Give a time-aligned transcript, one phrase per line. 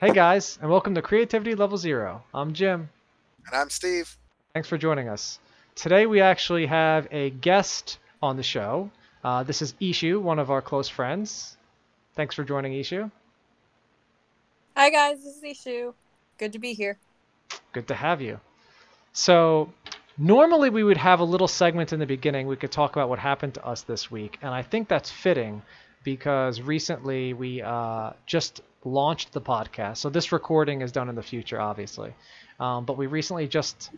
[0.00, 2.22] Hey guys, and welcome to Creativity Level Zero.
[2.32, 2.88] I'm Jim.
[3.46, 4.16] And I'm Steve.
[4.54, 5.38] Thanks for joining us.
[5.74, 8.90] Today we actually have a guest on the show.
[9.22, 11.58] Uh, this is Ishu, one of our close friends.
[12.14, 13.10] Thanks for joining, Ishu.
[14.74, 15.92] Hi guys, this is Ishu.
[16.38, 16.96] Good to be here.
[17.74, 18.40] Good to have you.
[19.12, 19.70] So,
[20.16, 22.46] normally we would have a little segment in the beginning.
[22.46, 25.60] We could talk about what happened to us this week, and I think that's fitting
[26.04, 29.98] because recently we uh, just launched the podcast.
[29.98, 32.14] So this recording is done in the future, obviously,
[32.58, 33.90] um, but we recently just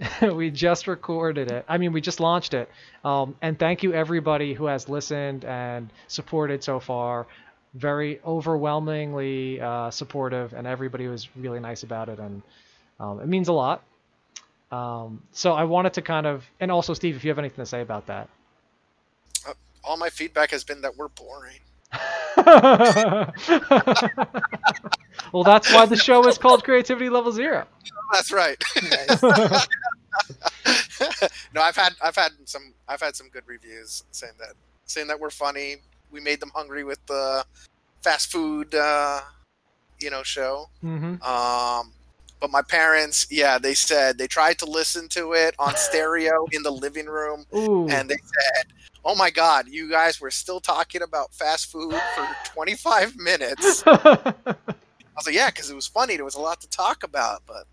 [0.22, 1.64] we just recorded it.
[1.68, 2.70] I mean, we just launched it.
[3.04, 7.26] Um, and thank you everybody who has listened and supported so far.
[7.74, 12.42] Very overwhelmingly uh, supportive, and everybody was really nice about it, and
[12.98, 13.82] um, it means a lot.
[14.72, 17.66] Um, so I wanted to kind of, and also Steve, if you have anything to
[17.66, 18.28] say about that.
[19.88, 21.60] All my feedback has been that we're boring.
[25.32, 27.66] well, that's why the show is called Creativity Level Zero.
[28.12, 28.62] That's right.
[31.54, 34.52] no, I've had I've had some I've had some good reviews saying that
[34.84, 35.76] saying that we're funny.
[36.10, 37.46] We made them hungry with the
[38.02, 39.22] fast food, uh,
[40.00, 40.66] you know, show.
[40.84, 41.22] Mm-hmm.
[41.22, 41.94] Um,
[42.40, 46.62] but my parents, yeah, they said they tried to listen to it on stereo in
[46.62, 47.88] the living room, Ooh.
[47.88, 48.66] and they said,
[49.04, 54.34] "Oh my God, you guys were still talking about fast food for 25 minutes." I
[55.16, 56.16] was like, "Yeah, because it was funny.
[56.16, 57.64] There was a lot to talk about, but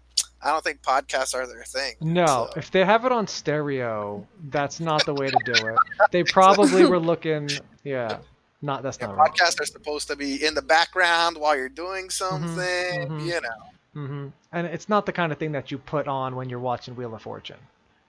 [0.42, 2.50] I don't think podcasts are their thing." No, so.
[2.58, 5.78] if they have it on stereo, that's not the way to do it.
[6.12, 7.50] They probably were looking,
[7.84, 8.18] yeah,
[8.62, 9.32] not that's Yeah, not right.
[9.32, 13.22] podcasts are supposed to be in the background while you're doing something, mhm.
[13.26, 13.70] you know.
[13.96, 16.96] Hmm And it's not the kind of thing that you put on when you're watching
[16.96, 17.58] Wheel of Fortune.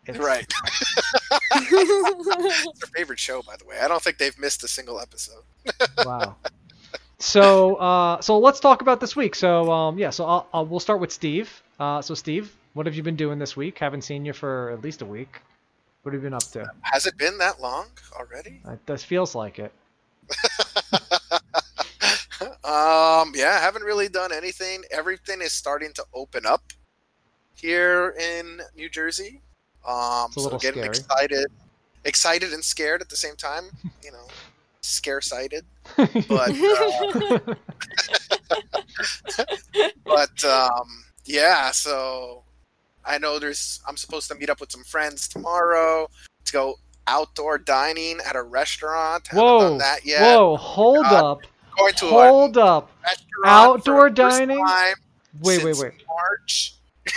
[0.04, 0.52] It's, Right.
[1.54, 3.78] it's their favorite show, by the way.
[3.80, 5.42] I don't think they've missed a single episode.
[6.04, 6.36] Wow.
[7.18, 9.34] So, uh, so let's talk about this week.
[9.34, 10.10] So, um, yeah.
[10.10, 11.62] So, I'll, I'll, we'll start with Steve.
[11.80, 13.78] Uh, so, Steve, what have you been doing this week?
[13.78, 15.40] Haven't seen you for at least a week.
[16.02, 16.70] What have you been up to?
[16.82, 18.60] Has it been that long already?
[18.68, 19.72] It this feels like it.
[22.66, 24.82] um, yeah, I haven't really done anything.
[24.90, 26.72] Everything is starting to open up
[27.54, 29.40] here in New Jersey.
[29.86, 30.88] Um, so getting scary.
[30.88, 31.46] excited,
[32.04, 33.64] excited and scared at the same time.
[34.02, 34.26] You know,
[34.82, 35.64] scare sighted.
[36.28, 37.54] But uh,
[40.04, 42.42] but um, yeah, so
[43.04, 43.80] I know there's.
[43.86, 46.08] I'm supposed to meet up with some friends tomorrow
[46.44, 46.74] to go
[47.06, 49.26] outdoor dining at a restaurant.
[49.28, 49.58] Haven't Whoa!
[49.60, 50.36] done that yet.
[50.36, 50.56] Whoa!
[50.56, 51.24] Hold God.
[51.24, 51.40] up!
[51.76, 52.90] Going to a Hold up!
[53.44, 54.64] Outdoor for the first dining?
[54.64, 54.94] time
[55.40, 55.92] Wait, wait, wait!
[56.08, 56.74] March.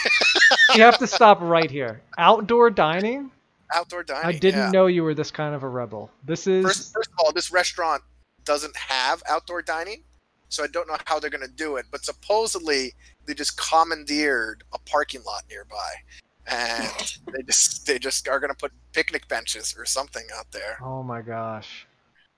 [0.76, 2.02] You have to stop right here.
[2.20, 3.32] Outdoor dining?
[3.74, 4.26] Outdoor dining.
[4.26, 4.72] I didn't yeah.
[4.72, 6.12] know you were this kind of a rebel.
[6.24, 8.04] This is First, first of all, this restaurant
[8.46, 10.04] doesn't have outdoor dining,
[10.48, 11.88] so I don't know how they're going to do it.
[11.92, 12.94] But supposedly,
[13.26, 15.92] they just commandeered a parking lot nearby,
[16.46, 20.78] and they just they just are going to put picnic benches or something out there.
[20.84, 21.88] oh my gosh.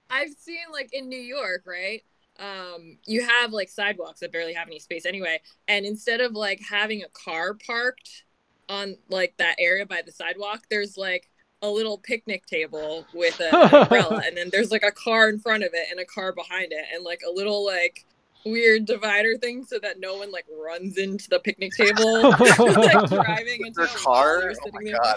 [0.09, 2.01] I've seen like in New York, right?
[2.41, 6.59] Um, you have like sidewalks that barely have any space anyway, and instead of like
[6.67, 8.23] having a car parked
[8.67, 11.29] on like that area by the sidewalk, there's like
[11.61, 15.37] a little picnic table with a- an umbrella, and then there's like a car in
[15.39, 18.05] front of it and a car behind it, and like a little like
[18.43, 23.67] weird divider thing so that no one like runs into the picnic table like driving
[23.67, 24.41] into Their car.
[24.49, 24.97] Oh sitting my there.
[24.97, 25.15] god,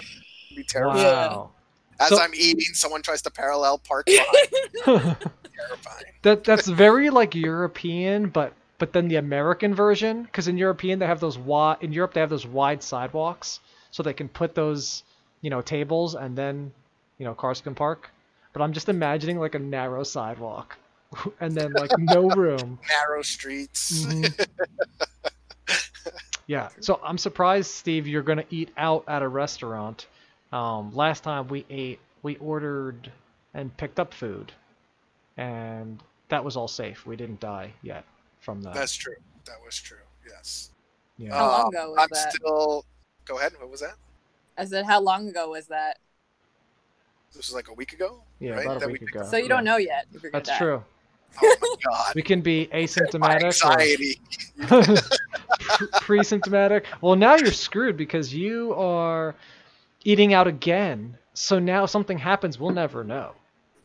[0.51, 0.93] It'd be terrible.
[0.99, 1.51] Wow.
[1.99, 5.17] As So- I'm eating, someone tries to parallel park behind.
[5.57, 6.05] Terrifying.
[6.23, 11.05] that that's very like European, but but then the American version, because in European they
[11.07, 13.59] have those wide in Europe they have those wide sidewalks,
[13.91, 15.03] so they can put those
[15.41, 16.71] you know tables and then
[17.17, 18.09] you know cars can park.
[18.53, 20.77] But I'm just imagining like a narrow sidewalk,
[21.39, 22.79] and then like no room.
[22.89, 24.05] Narrow streets.
[24.05, 24.47] Mhm.
[26.47, 26.69] yeah.
[26.79, 30.07] So I'm surprised, Steve, you're gonna eat out at a restaurant.
[30.51, 33.11] Um, last time we ate, we ordered
[33.53, 34.51] and picked up food,
[35.37, 37.05] and that was all safe.
[37.05, 38.05] We didn't die yet
[38.39, 38.73] from that.
[38.73, 39.15] That's true.
[39.45, 39.97] That was true.
[40.27, 40.71] Yes.
[41.17, 41.33] yeah.
[41.33, 42.33] How long Um, ago was I'm that?
[42.33, 42.85] still.
[43.25, 43.53] Go ahead.
[43.59, 43.95] What was that?
[44.57, 45.99] I said, how long ago was that?
[47.33, 48.21] This was like a week ago.
[48.39, 48.65] Yeah, right?
[48.65, 49.23] about a That week we- ago.
[49.29, 50.57] So you don't know yet if you're That's die.
[50.57, 50.83] true.
[51.43, 52.15] Oh my god.
[52.15, 54.21] We can be asymptomatic anxiety.
[54.71, 54.83] or
[55.59, 56.85] pre- pre-symptomatic.
[57.01, 59.35] Well, now you're screwed because you are
[60.05, 61.17] eating out again.
[61.33, 63.33] So now if something happens, we'll never know.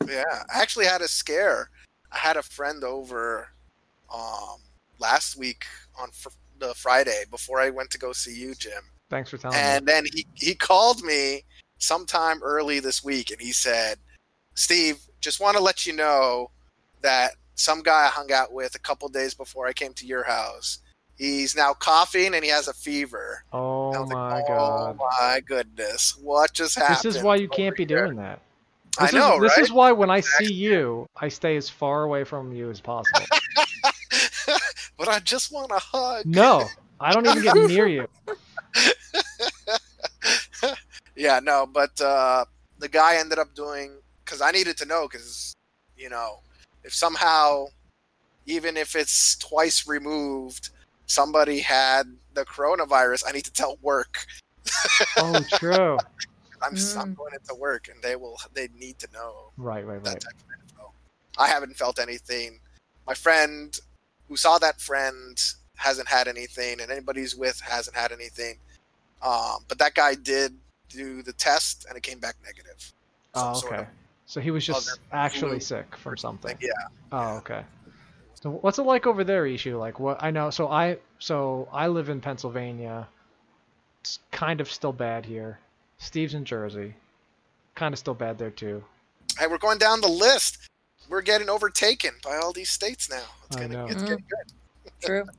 [0.07, 1.69] Yeah, I actually had a scare.
[2.11, 3.49] I had a friend over
[4.13, 4.57] um,
[4.99, 5.65] last week
[5.99, 8.83] on fr- the Friday before I went to go see you, Jim.
[9.09, 9.63] Thanks for telling me.
[9.63, 11.43] And then he, he called me
[11.77, 13.97] sometime early this week and he said,
[14.55, 16.51] Steve, just want to let you know
[17.01, 20.23] that some guy I hung out with a couple days before I came to your
[20.23, 20.79] house
[21.21, 23.43] He's now coughing and he has a fever.
[23.53, 24.97] Oh my like, god.
[24.99, 26.17] Oh my goodness.
[26.19, 27.13] What just happened?
[27.13, 28.05] This is why you can't be here?
[28.05, 28.41] doing that.
[28.99, 29.63] I This know, is, This right?
[29.63, 33.25] is why when I see you, I stay as far away from you as possible.
[34.97, 36.25] but I just want a hug.
[36.25, 36.67] No,
[36.99, 38.07] I don't even get near you.
[41.15, 42.45] yeah, no, but uh,
[42.79, 43.93] the guy ended up doing
[44.25, 45.53] because I needed to know because
[45.97, 46.39] you know
[46.83, 47.67] if somehow
[48.45, 50.69] even if it's twice removed,
[51.05, 52.03] somebody had
[52.33, 54.25] the coronavirus, I need to tell work.
[55.17, 55.97] Oh, true.
[56.63, 57.17] I'm s I'm Mm.
[57.17, 60.21] going into work, and they will they need to know Right, right, that right.
[60.21, 60.91] type of info.
[61.37, 62.59] I haven't felt anything.
[63.07, 63.77] My friend
[64.27, 65.37] who saw that friend
[65.75, 68.59] hasn't had anything, and anybody who's with hasn't had anything.
[69.21, 70.57] Um, but that guy did
[70.89, 72.93] do the test, and it came back negative.
[73.33, 73.81] Oh, Some sort okay.
[73.83, 73.87] of-
[74.25, 76.51] So he was just actually flu sick from something.
[76.51, 77.65] Like, yeah, Oh, okay.
[78.35, 79.77] So what's it like over there, Ishu?
[79.79, 80.49] Like what I know.
[80.49, 83.07] So I so I live in Pennsylvania.
[83.99, 85.59] It's kind of still bad here.
[86.01, 86.95] Steve's in Jersey.
[87.75, 88.83] Kind of still bad there too.
[89.37, 90.57] hey, we're going down the list.
[91.07, 93.23] We're getting overtaken by all these states now.
[93.47, 93.85] It's I gonna know.
[93.85, 94.07] it's Mm.
[94.07, 94.91] getting good.
[95.03, 95.23] True.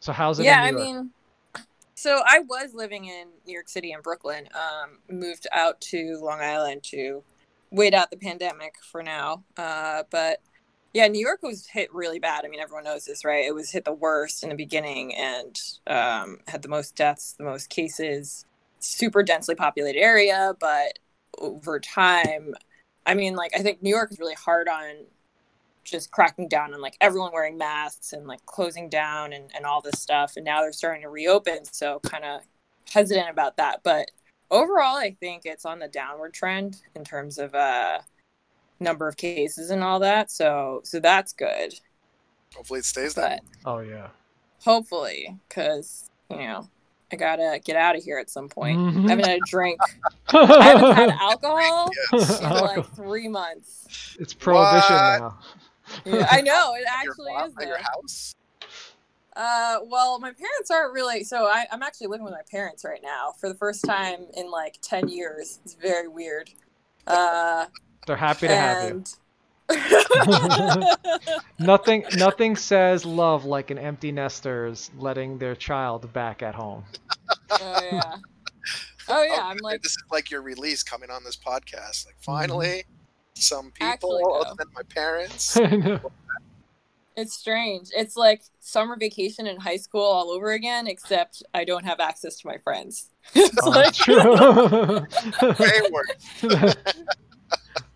[0.00, 0.44] So how's it?
[0.44, 0.94] yeah, I in New York?
[0.96, 1.10] mean,
[1.96, 4.48] so I was living in New York City and Brooklyn.
[4.54, 7.24] Um, moved out to Long Island to
[7.72, 9.42] wait out the pandemic for now.
[9.56, 10.40] Uh, but
[10.94, 12.44] yeah, New York was hit really bad.
[12.44, 13.44] I mean, everyone knows this, right?
[13.44, 17.44] It was hit the worst in the beginning and um, had the most deaths, the
[17.44, 18.46] most cases.
[18.80, 20.98] Super densely populated area, but
[21.38, 22.54] over time,
[23.06, 25.06] I mean, like I think New York is really hard on
[25.84, 29.80] just cracking down on like everyone wearing masks and like closing down and, and all
[29.80, 32.42] this stuff and now they're starting to reopen so kind of
[32.92, 34.10] hesitant about that but
[34.50, 37.98] overall i think it's on the downward trend in terms of uh
[38.80, 41.72] number of cases and all that so so that's good
[42.54, 43.42] Hopefully, it stays that.
[43.64, 44.08] Oh yeah.
[44.64, 46.68] hopefully because you know
[47.12, 49.06] i gotta get out of here at some point Mhm.
[49.06, 49.78] i haven't had a drink
[50.28, 52.40] i haven't had alcohol Yes.
[52.40, 55.18] in like three months it's prohibition What?
[55.20, 55.38] now.
[56.04, 58.34] yeah, i know it actually mom is at your house.
[59.36, 61.22] Uh, well, my parents aren't really.
[61.22, 64.50] So I, I'm actually living with my parents right now for the first time in
[64.50, 65.60] like ten years.
[65.64, 66.50] It's very weird.
[67.06, 67.66] Uh,
[68.08, 69.04] They're happy to have you.
[69.68, 70.84] And
[71.58, 76.84] Nothing nothing says love like an empty nesters letting their child back at home.
[77.50, 78.14] oh yeah,
[79.08, 79.40] oh yeah.
[79.42, 82.06] I'm like, this is like your release coming on this podcast.
[82.06, 82.24] Like mm-hmm.
[82.24, 82.84] finally,
[83.34, 84.40] some people Actually, though.
[84.40, 85.56] other than my parents.
[87.16, 87.88] it's strange.
[87.96, 92.36] It's like summer vacation in high school all over again, except I don't have access
[92.40, 93.10] to my friends.
[93.34, 95.06] it's Oh, like, true.
[95.58, 96.76] Way worse.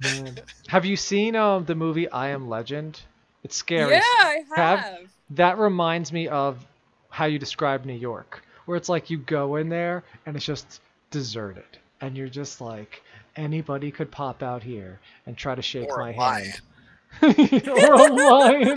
[0.02, 0.38] Man.
[0.68, 3.00] Have you seen um the movie I Am Legend?
[3.44, 3.92] It's scary.
[3.94, 4.98] yeah, I Have- have.
[5.30, 6.64] That reminds me of
[7.08, 10.80] how you describe New York, where it's like you go in there and it's just
[11.10, 11.64] deserted,
[12.00, 13.02] and you're just like
[13.36, 16.52] anybody could pop out here and try to shake Or my a lion.
[17.20, 17.68] hand.
[17.68, 18.76] or a lion.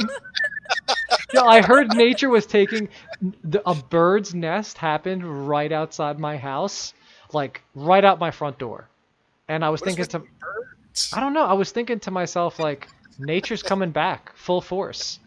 [1.33, 2.87] yeah, I heard nature was taking
[3.43, 6.93] the, a bird's nest happened right outside my house,
[7.33, 8.87] like right out my front door,
[9.49, 10.69] and I was What is thinking to birds?
[11.13, 11.45] I don't know.
[11.45, 12.87] I was thinking to myself like,
[13.19, 15.19] nature's coming back full force.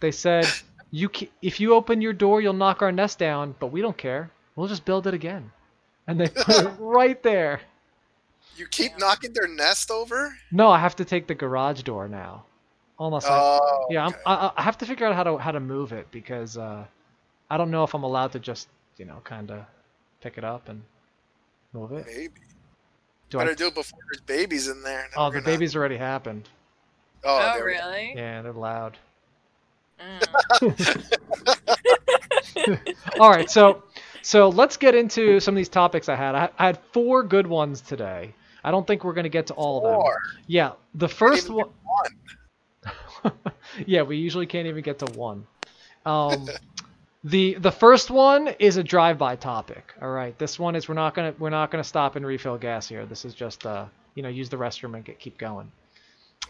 [0.00, 0.46] They said,
[0.90, 1.10] you
[1.42, 4.30] if you open your door, you'll knock our nest down, but we don't care.
[4.56, 5.50] We'll just build it again.
[6.06, 7.60] And they put it right there.
[8.56, 8.98] You keep Yeah.
[8.98, 10.32] knocking their nest over?
[10.52, 12.44] No, I have to take the garage door now.
[12.98, 13.28] Almost.
[13.28, 14.16] like, Oh, yeah, okay.
[14.26, 16.84] I'm, I, I have to figure out how to how to move it because uh,
[17.50, 19.64] I don't know if I'm allowed to just you know kind of
[20.20, 20.82] pick it up and
[21.72, 22.06] move it.
[22.06, 22.30] maybe.
[23.30, 23.54] Do Better I?
[23.54, 25.04] do it before there's babies in there.
[25.04, 26.48] and Oh, the gonna- baby's already happened.
[27.24, 27.78] Oh, Oh, there we go.
[27.88, 28.12] really?
[28.16, 28.96] Yeah, they're loud.
[30.00, 31.18] Mm.
[33.20, 33.82] All right, so
[34.22, 36.34] so let's get into some of these topics I had.
[36.34, 38.34] I, I had four good ones today.
[38.62, 40.12] I don't think we're going to get to all of them.
[40.46, 41.66] Yeah, the first even
[43.22, 43.32] one.
[43.86, 45.46] yeah, we usually can't even get to one.
[46.06, 46.48] Um,
[47.24, 49.92] the the first one is a drive-by topic.
[50.00, 52.88] All right, this one is we're not gonna we're not gonna stop and refill gas
[52.88, 53.06] here.
[53.06, 55.70] This is just uh you know use the restroom and get keep going.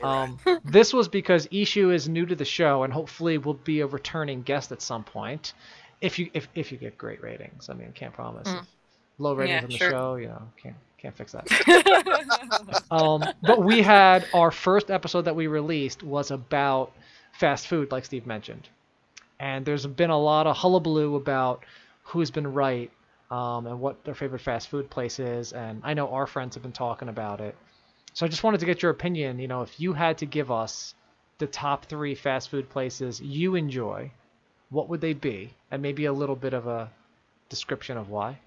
[0.02, 3.86] Um, this was because Ishu is new to the show and hopefully will be a
[3.86, 5.52] returning guest at some point.
[6.00, 8.48] If you if, if you get great ratings, I mean, can't promise.
[8.48, 8.66] Mm.
[9.18, 9.90] Low ratings Yeah, on the sure.
[9.90, 11.46] show, you know, can't can't fix that.
[12.90, 16.92] Um, but we had our first episode that we released was about
[17.32, 18.68] fast food, like Steve mentioned,
[19.38, 21.64] and there's been a lot of hullabaloo about
[22.02, 22.90] who's been right
[23.30, 26.62] um, and what their favorite fast food place is, and I know our friends have
[26.62, 27.56] been talking about it.
[28.12, 29.38] So I just wanted to get your opinion.
[29.40, 30.94] You know, if you had to give us
[31.38, 34.10] the top three fast food places you enjoy,
[34.70, 35.52] what would they be?
[35.70, 36.90] And maybe a little bit of a
[37.48, 38.38] description of why.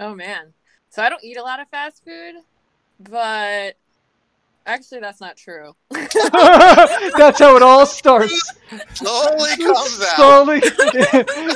[0.00, 0.52] Oh man.
[0.90, 2.34] So I don't eat a lot of fast food,
[2.98, 3.76] but
[4.66, 5.74] actually that's not true.
[5.90, 8.52] That's how it all starts.
[8.94, 10.16] Slowly comes out.
[10.16, 10.60] Slowly.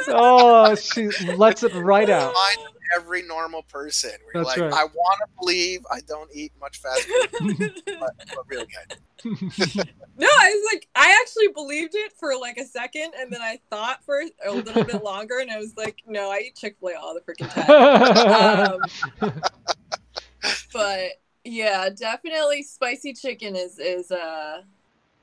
[0.08, 2.34] oh, she lets it right out.
[2.34, 4.10] Mind every normal person.
[4.26, 4.80] We're That's like, right.
[4.80, 8.98] I want to believe I don't eat much fast food, but, but really good.
[10.18, 13.60] No, I was like, I actually believed it for like a second, and then I
[13.70, 16.90] thought for a little bit longer, and I was like, no, I eat Chick Fil
[16.90, 18.80] A all the freaking time.
[19.20, 19.42] Um,
[20.72, 21.10] but
[21.46, 24.62] yeah, definitely spicy chicken is is uh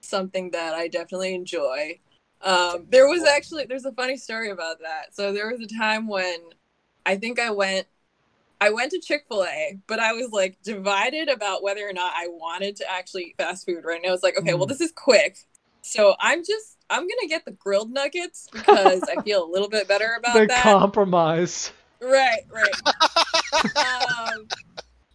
[0.01, 1.99] something that I definitely enjoy.
[2.41, 5.15] Um, there was actually there's a funny story about that.
[5.15, 6.37] So there was a time when
[7.05, 7.87] I think I went
[8.61, 12.13] I went to Chick Fil A, but I was like divided about whether or not
[12.15, 13.83] I wanted to actually eat fast food.
[13.85, 14.69] Right now, it's like, okay, well, Mm.
[14.69, 15.37] this is quick,
[15.81, 19.87] so I'm just I'm gonna get the grilled nuggets because I feel a little bit
[19.87, 20.63] better about the that.
[20.63, 21.71] compromise.
[22.01, 22.77] Right, right.
[23.75, 24.49] um,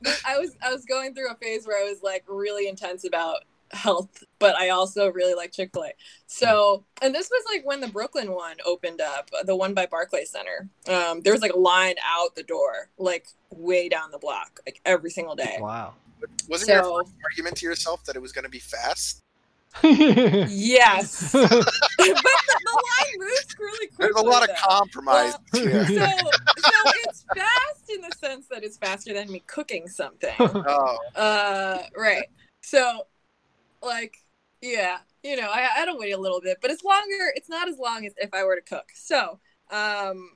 [0.27, 3.45] I was I was going through a phase where I was like really intense about
[3.71, 5.93] health, but I also really like Chick Fil A.
[6.27, 10.31] So, and this was like when the Brooklyn one opened up, the one by Barclays
[10.31, 10.69] Center.
[10.89, 14.81] Um, there was like a line out the door, like way down the block, like
[14.85, 15.59] every single day.
[15.61, 15.95] Wow.
[16.49, 19.21] Wasn't your So first argument to yourself that it was going to be fast?
[19.83, 21.59] Yes, but the,
[21.99, 23.97] the line moves really quickly.
[23.99, 24.55] There's a lot of though.
[24.69, 25.87] compromise here.
[25.87, 30.35] So, so it's fast in the sense that it's faster than me cooking something.
[30.39, 32.25] Oh, Uh, right.
[32.61, 33.07] So,
[33.83, 34.17] like,
[34.61, 37.33] yeah, you know, I, I had to wait a little bit, but it's longer.
[37.35, 38.89] It's not as long as if I were to cook.
[38.95, 39.39] So,
[39.71, 40.33] um,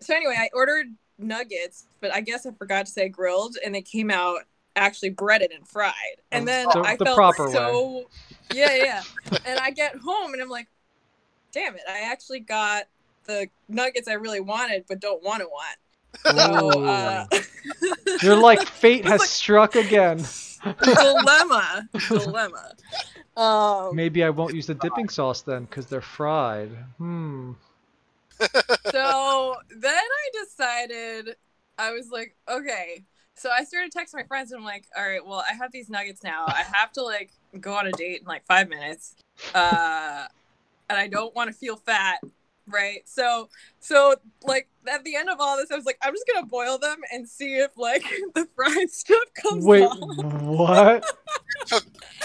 [0.00, 0.86] so anyway, I ordered
[1.18, 4.40] nuggets, but I guess I forgot to say grilled, and they came out
[4.74, 5.92] actually breaded and fried.
[6.30, 8.08] And then The- I the felt proper so,
[8.54, 9.02] yeah, yeah.
[9.44, 10.68] and I get home and I'm like,
[11.52, 12.84] damn it, I actually got
[13.24, 15.78] the nuggets I really wanted, but don't want to want.
[16.24, 17.26] So, uh,
[18.22, 20.24] You're like fate has like- struck again.
[20.82, 22.72] dilemma, dilemma.
[23.36, 26.70] Um, Maybe I won't use the dipping sauce then because they're fried.
[26.98, 27.52] Hmm.
[28.90, 31.36] so then I decided
[31.78, 33.04] I was like, okay.
[33.34, 35.88] So I started texting my friends and I'm like, all right, well, I have these
[35.88, 36.44] nuggets now.
[36.46, 39.16] I have to like go on a date in like five minutes.
[39.54, 40.26] Uh
[40.88, 42.20] and I don't want to feel fat.
[42.68, 43.02] Right.
[43.08, 43.48] So
[43.80, 46.78] so like at the end of all this, I was like, I'm just gonna boil
[46.78, 49.98] them and see if like the fried stuff comes Wait, off.
[50.42, 51.04] what?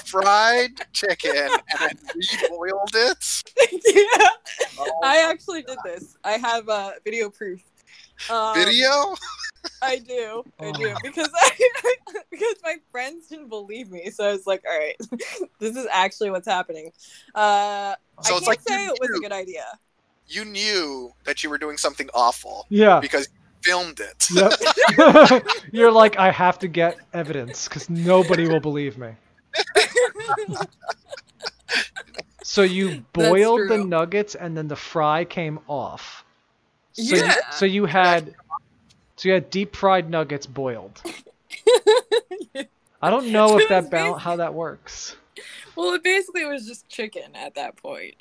[0.06, 3.44] fried chicken and then reboiled it.
[3.96, 4.28] yeah.
[4.80, 6.18] Oh, I actually did this.
[6.24, 7.62] I have uh video proof.
[8.30, 9.16] Um, video?
[9.82, 10.98] I do, I do, Oh.
[11.04, 11.50] because I
[12.32, 14.96] because my friends didn't believe me, so I was like, "All right,
[15.60, 16.92] this is actually what's happening."
[17.36, 19.66] Uh, So I it's can't like say it was a good idea.
[20.28, 23.00] You knew that you were doing something awful Yeah.
[23.00, 24.28] because you filmed it.
[24.34, 25.44] Yep.
[25.72, 29.12] You're like, I have to get evidence because nobody will believe me.
[32.44, 36.24] So you boiled the nuggets and then the fry came off.
[36.94, 37.36] So You, Yeah.
[37.52, 38.36] so you had,
[39.18, 41.02] so you had deep fried nuggets boiled.
[43.02, 45.16] I don't know if that was bal- how that works.
[45.76, 48.16] well, it basically was just chicken at that point.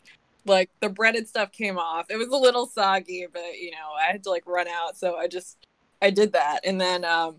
[0.46, 2.06] Like the breaded stuff came off.
[2.08, 5.16] It was a little soggy, but you know, I had to like run out, so
[5.16, 5.58] I just
[6.00, 7.36] I did that, and then um,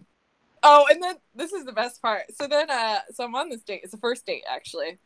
[0.62, 2.24] oh, and then this is the best part.
[2.40, 3.82] So then uh, so I'm on this date.
[3.84, 4.98] It's the first date actually,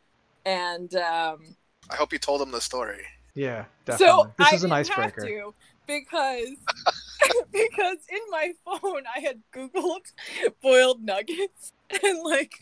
[0.45, 1.55] and um.
[1.89, 3.03] I hope you told him the story.
[3.33, 4.07] Yeah, definitely.
[4.07, 5.51] So this I is an icebreaker.
[5.99, 6.49] Because
[7.51, 10.05] because in my phone I had Googled
[10.61, 12.53] boiled nuggets and like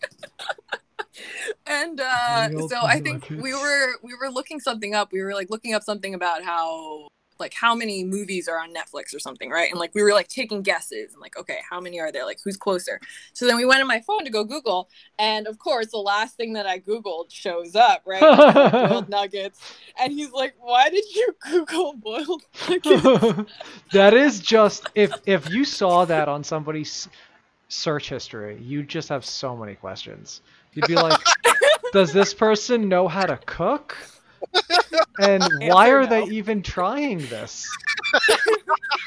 [1.67, 5.11] and uh so I think we were we were looking something up.
[5.11, 7.07] We were like looking up something about how
[7.39, 9.69] like how many movies are on Netflix or something, right?
[9.69, 12.25] And like we were like taking guesses and like, okay, how many are there?
[12.25, 12.99] Like who's closer?
[13.33, 16.35] So then we went on my phone to go Google, and of course the last
[16.35, 18.21] thing that I Googled shows up, right?
[18.89, 19.59] boiled nuggets.
[19.99, 23.51] And he's like, Why did you Google boiled nuggets?
[23.91, 27.07] that is just if if you saw that on somebody's
[27.69, 30.41] search history, you just have so many questions.
[30.73, 31.19] You'd be like,
[31.93, 33.97] "Does this person know how to cook?"
[35.19, 37.67] And why Answer are they even trying this?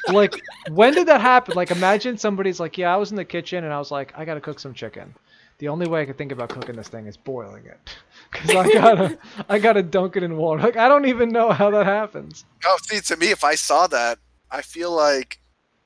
[0.09, 0.35] like,
[0.71, 1.55] when did that happen?
[1.57, 4.25] Like, imagine somebody's like, "Yeah, I was in the kitchen and I was like, I
[4.25, 5.15] gotta cook some chicken.
[5.59, 7.97] The only way I could think about cooking this thing is boiling it,
[8.33, 10.63] because I gotta, I gotta dunk it in water.
[10.63, 12.45] Like, I don't even know how that happens.
[12.65, 14.19] Oh, see, to me, if I saw that,
[14.51, 15.39] I feel like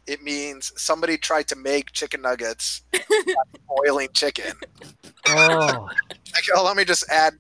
[0.07, 2.83] it means somebody tried to make chicken nuggets
[3.69, 4.53] boiling chicken.
[5.29, 5.89] Oh.
[6.35, 7.33] Like, oh, let me just add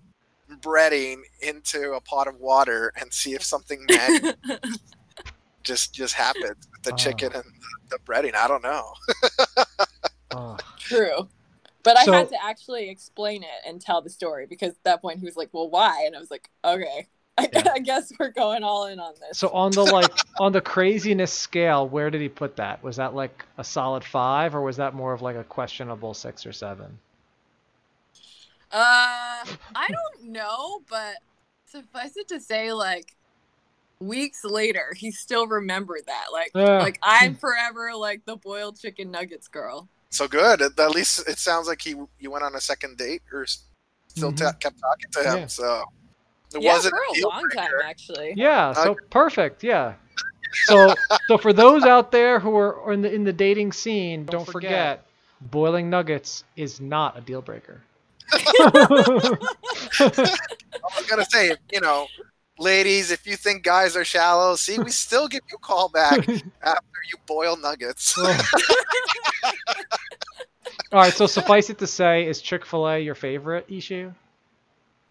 [0.61, 4.37] breading into a pot of water and see if something magic
[5.63, 6.97] just just happens with the Oh.
[6.97, 8.35] chicken and the, the breading.
[8.35, 8.93] I don't know.
[10.31, 10.57] Oh.
[10.79, 11.29] True.
[11.83, 15.03] But I So- had to actually explain it and tell the story because at that
[15.03, 17.07] point he was like, "Well, why?" And I was like, "Okay,
[17.39, 17.73] I, Yeah.
[17.75, 20.11] I guess we're going all in on this." So on the like
[20.41, 22.83] on the craziness scale, where did he put that?
[22.83, 26.45] Was that like a solid five, or was that more of like a questionable six
[26.45, 26.99] or seven?
[28.73, 29.45] Uh,
[29.75, 31.17] I don't know, but
[31.67, 33.15] suffice it to say, like
[34.01, 36.27] weeks later, he still remembered that.
[36.33, 36.79] Like, Yeah.
[36.79, 39.89] like I'm forever like the boiled chicken nuggets girl.
[40.11, 40.63] So good.
[40.63, 43.65] At at least it sounds like he you went on a second date or s-
[44.09, 44.37] still Mhm.
[44.39, 45.39] ta- kept talking to him.
[45.41, 45.47] Yeah.
[45.47, 45.85] So
[46.55, 48.33] it yeah, wasn't for a a deal long time actually.
[48.37, 49.63] Yeah, so perfect.
[49.65, 49.95] Yeah.
[50.67, 50.95] So
[51.29, 55.07] so for those out there who are in the in the dating scene, don't, forget,
[55.41, 57.83] boiling nuggets is not a deal breaker.
[58.33, 59.37] I
[60.01, 62.07] was gonna say, you know,
[62.59, 66.19] ladies, if you think guys are shallow, see, we still give you a call back
[66.19, 68.17] after you boil nuggets.
[70.93, 74.15] All right, so suffice it to say, is Chick Fil A your favorite, Ishu?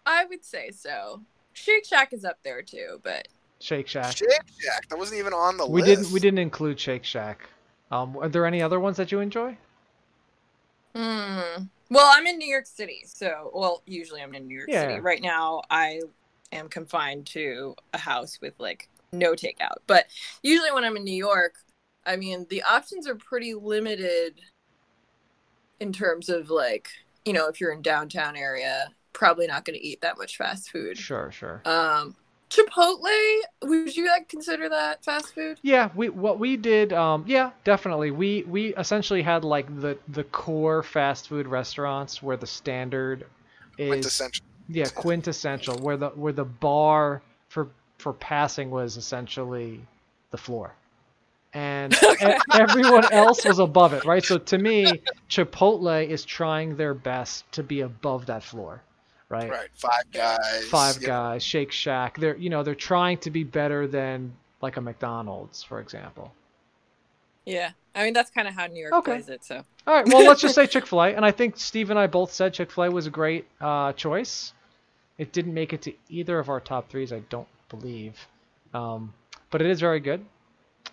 [0.04, 1.20] I would say so.
[1.52, 3.28] Shake Shack is up there too, but
[3.60, 4.16] Shake Shack.
[4.16, 4.28] Shake
[4.60, 6.02] Shack, that wasn't even on the We list.
[6.02, 7.48] didn't we didn't include Shake Shack.
[7.90, 9.56] Um, are there any other ones that you enjoy?
[10.94, 11.64] Hmm.
[11.88, 14.88] Well, I'm in New York City, so well, usually I'm in New York Yeah.
[14.88, 15.00] City.
[15.00, 16.00] Right now, I
[16.52, 19.78] am confined to a house with like no takeout.
[19.86, 20.06] But
[20.42, 21.54] usually, when I'm in New York,
[22.04, 24.40] I mean, the options are pretty limited
[25.80, 26.88] in terms of like,
[27.24, 30.70] you know, if you're in downtown area, probably not going to eat that much fast
[30.70, 30.98] food.
[30.98, 31.62] Sure, sure.
[31.64, 32.16] Um,
[32.50, 35.60] Chipotle, would you like consider that fast food?
[35.62, 38.10] Yeah, we what we did, um, yeah, definitely.
[38.10, 43.26] We we essentially had like the the core fast food restaurants where the standard
[43.78, 44.44] is quintessential.
[44.68, 49.80] yeah quintessential, where the where the bar for for passing was essentially
[50.30, 50.74] the floor,
[51.54, 54.24] and e- everyone else was above it, right?
[54.24, 58.82] So to me, Chipotle is trying their best to be above that floor,
[59.28, 59.50] right?
[59.50, 60.64] Right, Five Guys.
[60.68, 62.18] Five you Guys, Shake Shack.
[62.18, 66.32] They're you know they're trying to be better than like a McDonald's, for example.
[67.44, 69.12] Yeah, I mean that's kind of how New York Okay.
[69.12, 69.44] plays it.
[69.44, 71.98] So All right, well let's just say Chick Fil A, and I think Steve and
[71.98, 74.52] I both said Chick Fil A was a great uh, choice.
[75.18, 78.14] It didn't make it to either of our top threes, I don't believe,
[78.74, 79.14] um,
[79.50, 80.24] but it is very good.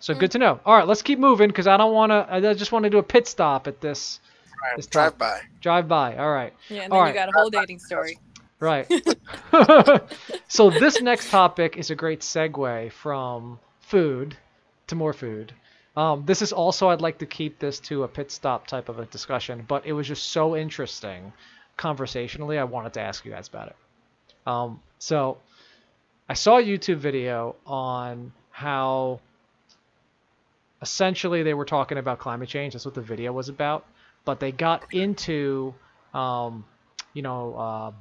[0.00, 0.60] So good to know.
[0.64, 2.26] All right, let's keep moving because I don't want to.
[2.30, 4.20] I just want to do a pit stop at this
[4.62, 5.40] right, This drive top- by.
[5.60, 6.16] drive by.
[6.16, 6.52] All right.
[6.68, 7.14] yeah, and All then right.
[7.14, 8.18] you got a whole dating story.
[8.64, 8.90] Right.
[10.48, 14.38] so this next topic is a great segue from food
[14.86, 15.52] to more food.
[15.98, 18.98] Um, this is also I'd like to keep this to a pit stop type of
[18.98, 21.30] a discussion, but it was just so interesting
[21.76, 22.58] conversationally.
[22.58, 23.76] I wanted to ask you guys about it.
[24.46, 25.36] Um, so
[26.26, 29.20] I saw a YouTube video on how
[30.80, 32.72] essentially they were talking about climate change.
[32.72, 33.84] That's what the video was about.
[34.24, 35.74] But they got into,
[36.14, 36.64] um,
[37.12, 37.92] you know, uh,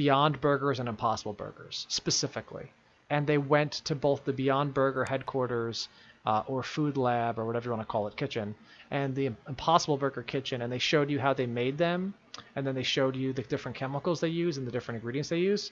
[0.00, 2.72] Beyond Burgers and Impossible Burgers specifically.
[3.10, 5.90] And they went to both the Beyond Burger headquarters
[6.24, 8.54] uh, or food lab or whatever you want to call it, kitchen,
[8.90, 12.14] and the Impossible Burger kitchen, and they showed you how they made them,
[12.56, 15.40] and then they showed you the different chemicals they use and the different ingredients they
[15.40, 15.70] use.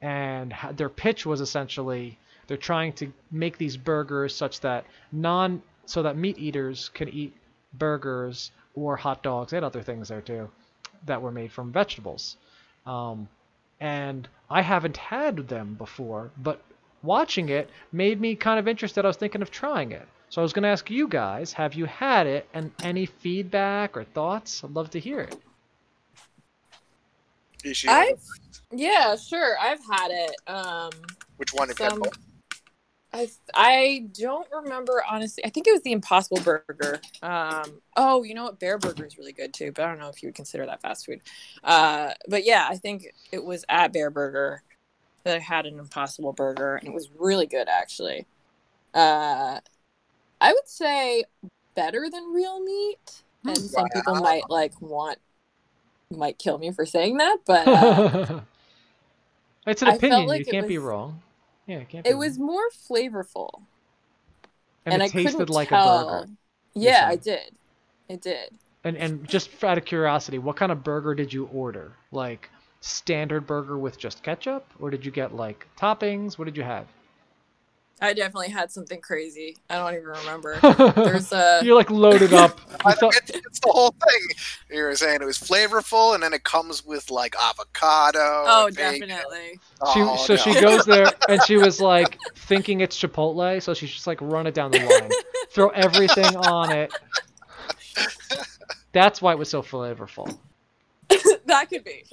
[0.00, 5.60] And ho- their pitch was essentially they're trying to make these burgers such that non
[5.84, 7.36] so that meat eaters can eat
[7.74, 9.52] burgers or hot dogs.
[9.52, 10.48] and other things there too
[11.04, 12.38] that were made from vegetables.
[12.86, 13.28] Um,
[13.80, 16.60] and I haven't had them before, but
[17.02, 19.04] watching it made me kind of interested.
[19.04, 20.06] I was thinking of trying it.
[20.30, 23.96] So I was going to ask you guys, have you had it and any feedback
[23.96, 24.62] or thoughts?
[24.62, 25.36] I'd love to hear it.
[27.88, 28.20] I've
[28.70, 30.34] yeah, sure, I've had it.
[30.46, 30.90] Um,
[31.38, 31.70] Which one?
[31.70, 32.18] If you had some both?
[33.18, 35.44] I I don't remember honestly.
[35.44, 37.00] I think it was the Impossible Burger.
[37.22, 38.60] Um, oh, you know what?
[38.60, 41.06] Bareburger is really good too, but I don't know if you would consider that fast
[41.06, 41.20] food.
[41.64, 44.58] Uh, but yeah, I think it was at Bareburger
[45.24, 48.26] that I had an Impossible Burger, and it was really good actually.
[48.94, 49.58] Uh,
[50.40, 51.24] I would say
[51.74, 55.18] better than real meat, and some people might like want
[56.10, 58.40] might kill me for saying that, but uh,
[59.66, 60.26] it's an I opinion.
[60.26, 61.20] like you it can't be wrong.
[61.68, 63.50] Yeah, it can't it was more flavorful.
[64.84, 66.08] and, and it I tasted couldn't like tell.
[66.08, 66.32] a burger.
[66.74, 67.54] Yeah, I did.
[68.08, 68.50] It did.
[68.84, 71.92] And and just out of curiosity, what kind of burger did you order?
[72.10, 72.50] Like
[72.80, 76.38] standard burger with just ketchup, or did you get like toppings?
[76.38, 76.86] What did you have?
[78.00, 79.56] I definitely had something crazy.
[79.68, 80.58] I don't even remember.
[80.94, 82.60] There's a You're like loaded up.
[82.84, 84.36] I, thought- it's, it's the whole thing.
[84.70, 88.18] You were saying it was flavorful, and then it comes with like avocado.
[88.22, 89.08] oh, and bacon.
[89.08, 89.58] definitely.
[89.92, 90.36] she, Oh, so no.
[90.40, 94.46] she goes there and she was like thinking it's Chipotle, so she's just like run
[94.46, 95.10] it down the line,
[95.50, 96.92] throw everything on it.
[98.92, 100.38] That's why it was so flavorful.
[101.46, 102.04] that could be.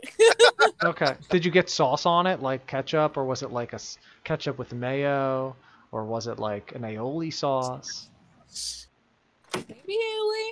[0.83, 1.15] Okay.
[1.29, 3.79] Did you get sauce on it, like ketchup, or was it like a
[4.23, 5.55] ketchup with mayo,
[5.95, 8.09] or was it like an aioli sauce?
[9.55, 10.49] Maybe aioli.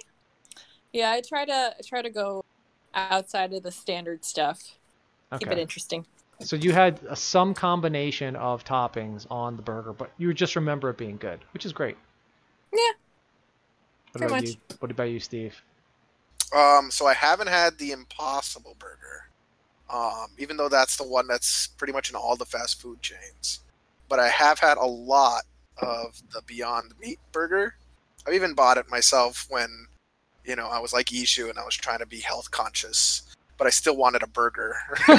[0.93, 2.45] Yeah, I try to I try to go
[2.95, 4.79] outside of the standard stuff.
[5.37, 6.05] Keep it interesting.
[6.39, 10.89] So you had uh, some combination of toppings on the burger, but you just remember
[10.89, 11.97] it being good, which is great.
[12.71, 12.79] Yeah.
[14.11, 14.51] What Pretty about much.
[14.51, 14.75] you?
[14.79, 15.61] What about you, Steve?
[16.55, 19.27] Um, so I haven't had the Impossible Burger,
[19.89, 23.59] um, even though that's the one that's pretty much in all the fast food chains.
[24.13, 25.41] But I have had a lot
[25.79, 27.73] of the Beyond Meat Burger.
[28.27, 29.87] I've even bought it myself when,
[30.45, 33.23] you know, I was like Ishu and I was trying to be health conscious,
[33.57, 34.75] but I still wanted a burger.
[35.07, 35.15] I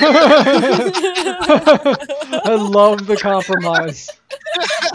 [2.54, 4.08] love the compromise.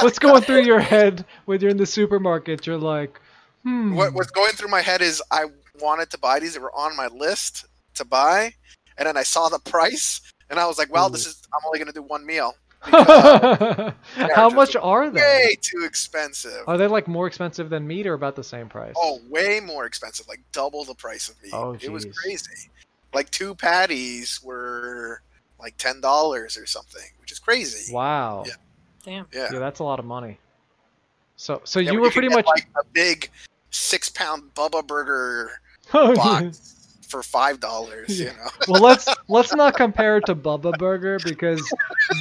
[0.00, 2.68] What's going through your head when you're in the supermarket?
[2.68, 3.20] You're like,
[3.64, 3.96] hmm.
[3.96, 5.46] what what's going through my head is I
[5.80, 8.54] wanted to buy these; they were on my list to buy,
[8.96, 11.80] and then I saw the price, and I was like, "Well, this is I'm only
[11.80, 13.92] going to do one meal." Because
[14.34, 15.20] How much are they?
[15.20, 16.62] way too expensive.
[16.66, 18.94] Are they like more expensive than meat or about the same price?
[18.96, 21.52] Oh, way more expensive, like double the price of meat.
[21.54, 22.70] Oh, it was crazy.
[23.12, 25.22] Like two patties were
[25.60, 27.92] like ten dollars or something, which is crazy.
[27.92, 28.44] wow.
[28.46, 28.52] Yeah.
[29.04, 29.26] Damn.
[29.32, 30.38] Yeah, Yeah, that's a lot of money.
[31.36, 32.46] So, so Yeah, you were could pretty much.
[32.46, 33.30] like a big
[33.70, 35.60] six pound Bubba burger
[35.94, 36.79] Oh, box
[37.10, 38.18] for five dollars.
[38.20, 38.30] Yeah.
[38.30, 41.62] You know, well, let's let's not compare it to Bubba Burger because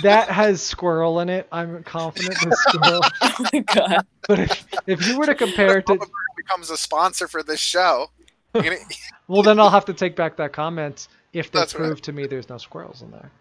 [0.03, 1.47] that has squirrel in it.
[1.51, 3.01] I'm confident with squirrel.
[3.21, 4.05] Oh my god.
[4.27, 7.41] But if, if you were to compare it to, Bubba Burger becomes a sponsor for
[7.43, 8.09] this show.
[8.53, 8.75] Gonna-
[9.27, 11.85] well, then I'll have to take back that comment if they That's right.
[11.85, 13.31] prove to me there's no squirrels in there.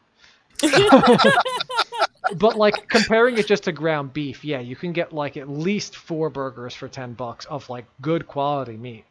[2.37, 5.97] But like comparing it just to ground beef, yeah, you can get like at least
[5.97, 9.05] four burgers for ten bucks of like good quality meat.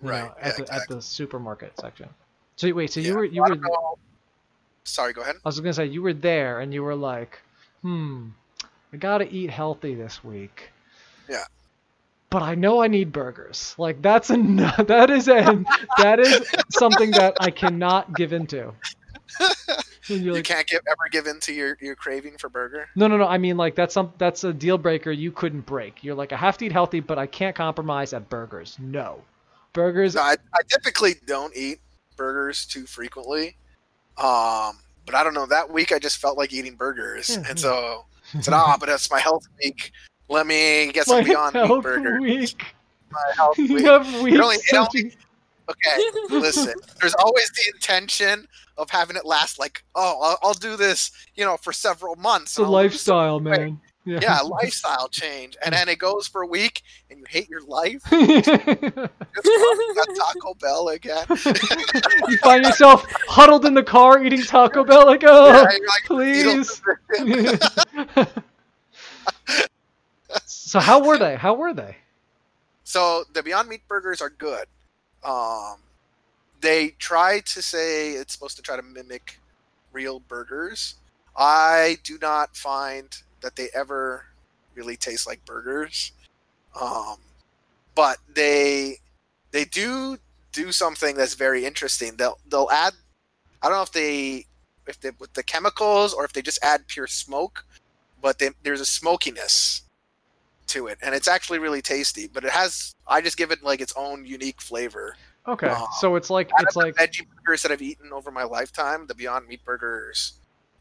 [0.00, 2.08] Right, know, yeah, at the at the supermarket section.
[2.56, 3.58] So wait, so you were you were.
[4.84, 5.36] Sorry, go ahead.
[5.44, 7.38] I was gonna say you were there and you were like,
[7.82, 8.28] hmm,
[8.92, 10.70] I gotta eat healthy this week.
[11.28, 11.44] Yeah.
[12.30, 13.74] But I know I need burgers.
[13.78, 14.36] Like that's a
[14.86, 15.64] that is a
[15.98, 18.72] that is something that I cannot give into.
[20.08, 22.88] You're you like, can't give, ever give in to your, your craving for burger.
[22.96, 23.26] no, no, no.
[23.26, 26.02] I mean, like that's some that's a deal breaker you couldn't break.
[26.02, 28.76] You're like, I have to eat healthy, but I can't compromise at burgers.
[28.80, 29.20] No,
[29.72, 30.16] burgers.
[30.16, 31.78] I, I typically don't eat
[32.16, 33.56] burgers too frequently.
[34.16, 35.46] Um, but I don't know.
[35.46, 38.04] That week I just felt like eating burgers, Yeah, and so
[38.34, 39.92] I said, "Ah, but it's my health week.
[40.28, 42.62] Let me get some My Beyond Meat burger." week.
[43.10, 43.86] My health week.
[43.86, 45.12] only- it only-
[45.70, 46.72] Okay, listen.
[46.98, 48.46] There's always the intention
[48.78, 49.58] of having it last.
[49.58, 52.52] Like, oh, I'll, I'll do this, you know, for several months.
[52.52, 53.80] it's a and I'll lose some lifestyle, man.
[54.08, 54.20] Yeah.
[54.22, 58.02] Yeah, lifestyle change, and then it goes for a week, and you hate your life.
[58.10, 59.08] Taco
[60.60, 61.26] Bell again.
[62.28, 66.80] You find yourself huddled in the car eating Taco Bell, like, oh, Yeah, like, please.
[70.46, 71.36] So how were they?
[71.36, 71.96] How were they?
[72.84, 74.66] So the Beyond Meat burgers are good.
[75.22, 75.76] Um,
[76.60, 79.38] they try to say it's supposed to try to mimic
[79.92, 80.94] real burgers.
[81.36, 83.08] I do not find
[83.40, 84.24] that they ever
[84.74, 86.12] really taste like burgers.
[86.80, 87.16] Um,
[87.94, 88.96] but they
[89.50, 90.18] they do
[90.52, 92.16] do something that's very interesting.
[92.16, 92.94] They'll they'll add.
[93.62, 94.46] I don't know if they
[94.86, 97.64] if they with the chemicals or if they just add pure smoke,
[98.22, 99.82] but they, there's a smokiness
[100.68, 102.28] to it, and it's actually really tasty.
[102.28, 105.16] But it has I just give it like its own unique flavor.
[105.46, 109.06] Okay, Um, so it's like it's like veggie burgers that I've eaten over my lifetime,
[109.06, 110.34] the Beyond Meat burgers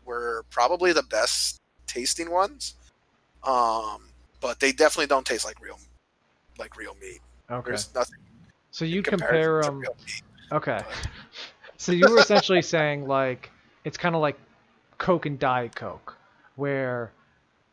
[0.05, 1.57] were probably the best
[1.87, 2.75] tasting ones.
[3.43, 4.03] Um,
[4.41, 5.79] but they definitely don't taste like real,
[6.59, 7.19] like real meat.
[7.49, 7.71] okay.
[7.71, 8.19] There's nothing.
[8.71, 9.79] So you compare them.
[9.79, 9.95] real.
[10.51, 10.79] Okay.
[11.79, 13.51] So you were essentially saying like
[13.83, 14.35] it's kind of like
[14.97, 16.17] Coke and Diet Coke,
[16.55, 17.11] where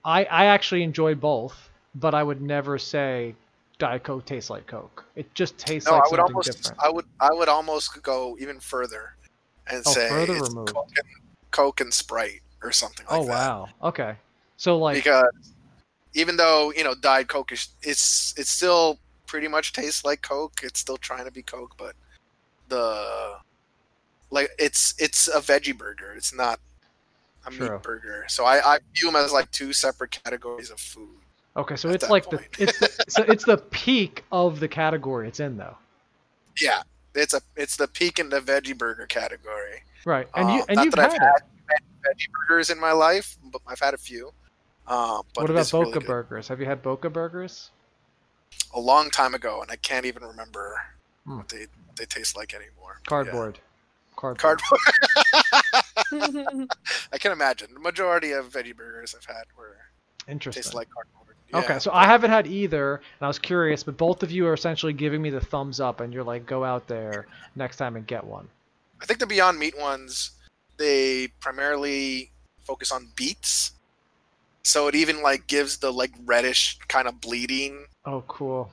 [0.04, 3.34] I I actually enjoy both, but I would never say
[3.78, 5.04] Diet Coke tastes like Coke.
[5.16, 6.78] It just tastes No, like I would something almost, different.
[6.84, 9.16] I would, I would almost go even further
[9.66, 10.52] and Oh, say further it's.
[10.52, 11.08] Coke and,
[11.50, 13.22] Coke and Sprite or something like that.
[13.22, 13.30] oh that.
[13.30, 13.68] wow.
[13.82, 14.16] Okay.
[14.56, 15.52] So like because
[16.14, 20.60] even though you know Diet Coke is it's it still pretty much tastes like Coke.
[20.62, 21.94] It's still trying to be Coke, but
[22.68, 23.36] the
[24.30, 26.14] like it's it's a veggie burger.
[26.16, 26.58] It's not
[27.46, 27.70] a True.
[27.70, 28.24] meat burger.
[28.28, 31.18] So I, I view them as like two separate categories of food.
[31.56, 32.52] Okay, so it's like point.
[32.56, 35.76] the it's the, so it's the peak of the category it's in though.
[36.60, 36.82] Yeah,
[37.14, 39.82] it's a it's the peak in the veggie burger category.
[40.04, 40.28] Right.
[40.34, 41.42] And you Um, and you've had, had it.
[42.02, 44.28] Veggie burgers in my life, but I've had a few.
[44.86, 46.06] Um, but What about really Boca good.
[46.06, 46.48] burgers?
[46.48, 47.70] Have you had Boca burgers?
[48.74, 50.80] A long time ago, and I can't even remember
[51.24, 51.38] Hmm.
[51.38, 53.00] what they what they taste like anymore.
[53.00, 53.08] Yeah.
[53.08, 53.58] Cardboard.
[54.16, 54.60] Cardboard.
[54.60, 54.80] Cardboard.
[57.12, 57.72] I can imagine.
[57.74, 59.76] The majority of veggie burgers I've had were
[60.28, 60.62] Interesting.
[60.62, 61.36] taste like cardboard.
[61.52, 61.78] Okay, Yeah.
[61.78, 64.92] so I haven't had either, and I was curious, but both of you are essentially
[64.92, 68.24] giving me the thumbs up, and you're like, go out there next time and get
[68.24, 68.48] one.
[69.00, 70.32] I think the Beyond Meat ones,
[70.76, 72.30] they primarily
[72.62, 73.72] focus on beets.
[74.62, 78.70] So it even like gives the like reddish kind of bleeding Oh, cool.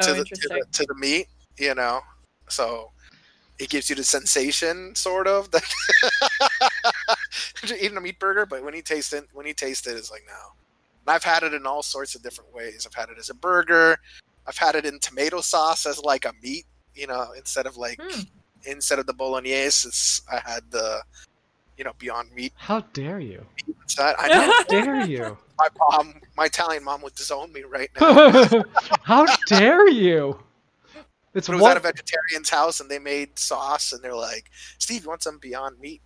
[0.00, 1.26] to, oh, the, to, the, to the meat,
[1.58, 2.00] you know.
[2.48, 2.90] So
[3.58, 5.62] it gives you the sensation, sort of, that
[7.80, 8.46] eating a meat burger.
[8.46, 10.32] But when you taste it, when you taste it, it's like no.
[11.06, 12.86] And I've had it in all sorts of different ways.
[12.86, 13.96] I've had it as a burger.
[14.46, 16.64] I've had it in tomato sauce as like a meat,
[16.94, 18.22] you know, instead of like Hmm.
[18.66, 21.02] Instead of the bolognese, it's, I had the
[21.78, 23.44] you know Beyond Meat How dare you?
[23.82, 24.14] inside.
[24.18, 25.36] I know How dare you?
[25.58, 28.64] my mom, my Italian mom would disown me right now.
[29.02, 30.38] How dare you?
[31.34, 31.70] It's But it was one.
[31.72, 35.38] at a vegetarian's house and they made sauce and they're like, Steve, you want some
[35.38, 36.02] Beyond Meat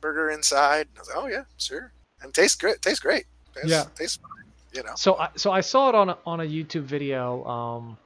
[0.00, 0.86] burger inside?
[0.88, 1.92] And I was like, oh yeah, sure.
[2.22, 2.80] And tastes great.
[2.80, 3.24] Tastes great.
[3.54, 3.84] Tastes, Yeah.
[3.96, 4.30] Tastes fine.
[4.72, 4.92] You know.
[4.94, 7.98] So I so I saw it on a, on a YouTube video, um,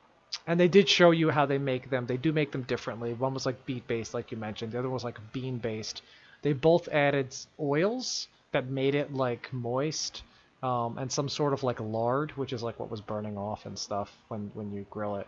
[0.47, 2.07] and they did show you how they make them.
[2.07, 3.15] They do make them differently.
[3.15, 4.73] One was like beet based, like you mentioned.
[4.73, 6.03] The other was like bean based.
[6.43, 10.23] They both added oils that made it like moist,
[10.63, 13.79] um, and some sort of like lard, which is like what was burning off and
[13.79, 15.27] stuff when when you grill it.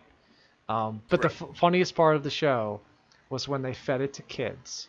[0.69, 2.81] Um, but the f- funniest part of the show
[3.29, 4.87] was when they fed it to kids,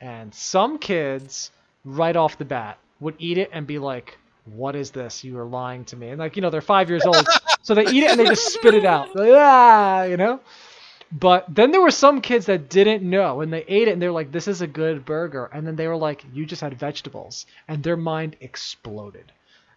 [0.00, 1.50] and some kids
[1.84, 5.24] right off the bat would eat it and be like, "What is this?
[5.24, 7.26] You are lying to me!" And like you know they're five years old,
[7.62, 10.40] so they eat it and they just spit it out, like, ah, you know.
[11.12, 14.06] But then there were some kids that didn't know, and they ate it and they
[14.06, 16.78] were like, "This is a good burger," and then they were like, "You just had
[16.78, 19.32] vegetables," and their mind exploded.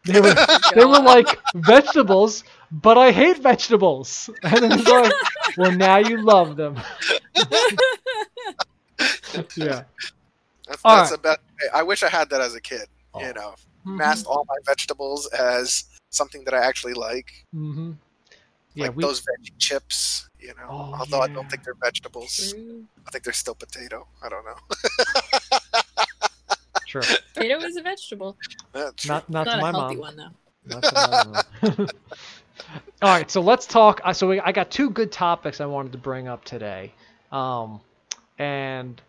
[0.05, 0.33] They were
[0.75, 4.29] they were like vegetables, but I hate vegetables.
[4.43, 5.11] And then it's like,
[5.57, 6.79] well, now you love them.
[9.55, 9.83] yeah.
[10.67, 11.09] That's, that's right.
[11.11, 11.39] the best.
[11.73, 12.87] I wish I had that as a kid.
[13.19, 13.55] You know,
[13.95, 17.31] masked all my vegetables as something that I actually like.
[17.55, 17.91] Mm-hmm.
[18.75, 19.03] Yeah, like we.
[19.03, 20.29] those veggie chips.
[20.39, 22.51] You know, Oh, although I don't think they're vegetables.
[22.53, 22.83] True.
[23.07, 24.07] I think they're still potato.
[24.23, 25.79] I don't know.
[26.85, 27.01] Sure.
[27.33, 28.37] Potato is a vegetable.
[28.71, 29.05] That's.
[29.05, 29.97] Not not Not to a my mom.
[29.97, 30.29] one though.
[30.65, 31.23] Not to my
[31.77, 31.87] mom.
[33.01, 33.99] All right, so let's talk.
[34.05, 36.93] uh, So we, I got two good topics I wanted to bring up today,
[37.31, 37.81] um,
[38.39, 39.01] and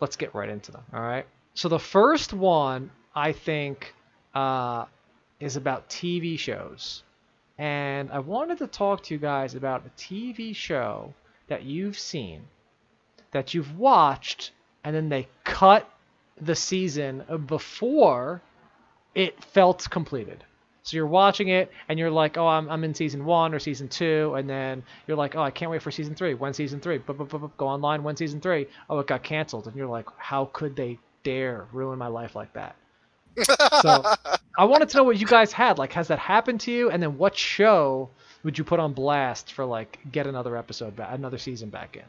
[0.00, 0.82] let's get right into them.
[0.94, 1.26] All right.
[1.54, 3.94] So the first one I think
[4.34, 4.84] uh,
[5.40, 7.02] is about TV shows,
[7.56, 11.14] and I wanted to talk to you guys about a TV show
[11.48, 12.42] that you've seen,
[13.30, 14.52] that you've watched,
[14.84, 15.88] and then they cut
[16.38, 18.42] the season before
[19.14, 20.44] it felt completed.
[20.82, 23.88] So you're watching it and you're like, oh, I'm, I'm in season one or season
[23.88, 26.34] two, and then you're like, oh, I can't wait for season three.
[26.34, 26.98] When season three?
[26.98, 28.02] Bup, bup, bup, Go online.
[28.02, 28.66] When season three?
[28.90, 32.52] Oh, it got canceled, and you're like, how could they dare ruin my life like
[32.52, 32.76] that?
[33.44, 34.04] So
[34.58, 35.78] I wanted to know what you guys had.
[35.78, 36.90] Like, has that happened to you?
[36.90, 38.08] And then what show
[38.42, 42.04] would you put on blast for like get another episode back, another season back in?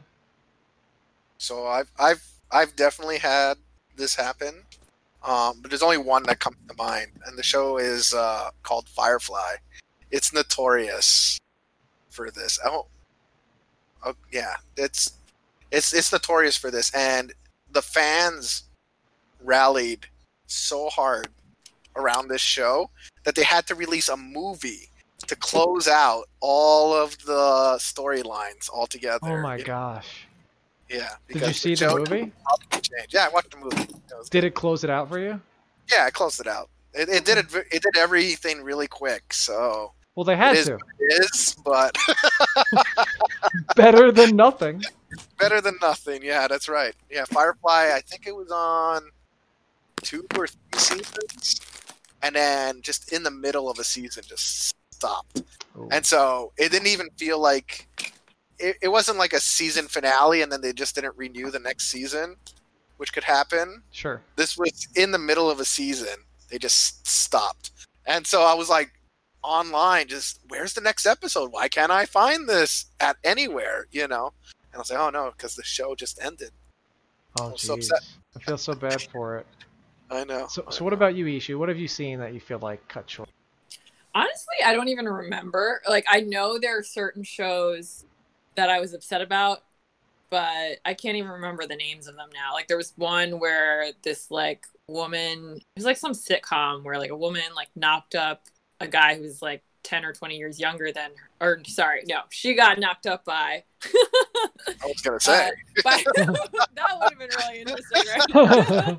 [1.38, 3.54] So I've I've I've definitely had
[3.96, 4.62] this happen,
[5.22, 8.88] um, but there's only one that comes to mind, and the show is uh, called
[8.88, 9.56] Firefly.
[10.10, 11.38] It's notorious
[12.08, 12.58] for this.
[12.64, 12.86] Oh,
[14.04, 15.18] oh yeah, it's
[15.70, 17.32] it's it's notorious for this, and
[17.72, 18.64] the fans
[19.42, 20.06] rallied
[20.48, 21.28] so hard
[21.96, 22.90] around this show
[23.24, 24.88] that they had to release a movie
[25.26, 29.18] to close out all of the storylines altogether.
[29.22, 30.26] Oh my gosh!
[30.88, 31.10] Yeah.
[31.28, 32.32] Did you see the show movie?
[33.10, 33.92] Yeah, I watched the movie.
[34.30, 35.40] Did it close it out for you?
[35.90, 36.68] yeah, I closed it out.
[36.94, 37.46] It, it did it.
[37.72, 39.32] It did everything really quick.
[39.32, 40.74] So Well, they had is- to.
[40.74, 41.96] it is, but
[43.76, 44.82] Better than nothing.
[45.38, 46.22] better than nothing.
[46.22, 46.94] Yeah, that's right.
[47.10, 47.92] Yeah, Firefly.
[47.94, 49.02] I think it was on
[50.02, 51.60] two or three seasons,
[52.22, 55.42] and then just in the middle of a season, just stopped.
[55.76, 55.88] Ooh.
[55.90, 58.12] And so it didn't even feel like
[58.58, 61.90] it, it wasn't like a season finale, and then they just didn't renew the next
[61.90, 62.36] season,
[62.96, 63.82] which could happen.
[63.92, 64.20] Sure.
[64.36, 66.24] this was in the middle of a season.
[66.50, 67.70] They just stopped.
[68.06, 68.90] And so I was like
[69.42, 71.52] online, just where's the next episode?
[71.52, 73.86] Why can't I find this at anywhere?
[73.90, 74.32] You know?
[74.72, 76.50] And I was like, oh no, because the show just ended.
[77.38, 78.00] Oh, I'm so upset.
[78.36, 79.46] I feel so bad for it.
[80.10, 80.46] I know.
[80.48, 80.96] So, I so what know.
[80.96, 81.58] about you, Ishu?
[81.58, 83.28] What have you seen that you feel like cut short?
[84.14, 85.80] Honestly, I don't even remember.
[85.88, 88.04] Like, I know there are certain shows
[88.56, 89.58] that I was upset about,
[90.30, 92.52] but I can't even remember the names of them now.
[92.52, 97.10] Like, there was one where this like woman, it was like some sitcom where like
[97.10, 98.44] a woman like knocked up
[98.80, 102.20] a guy who was like 10 or 20 years younger than her or sorry no
[102.28, 103.64] she got knocked up by.
[103.82, 105.50] I was gonna say.
[105.84, 106.28] by that
[107.00, 108.98] would have been really interesting right?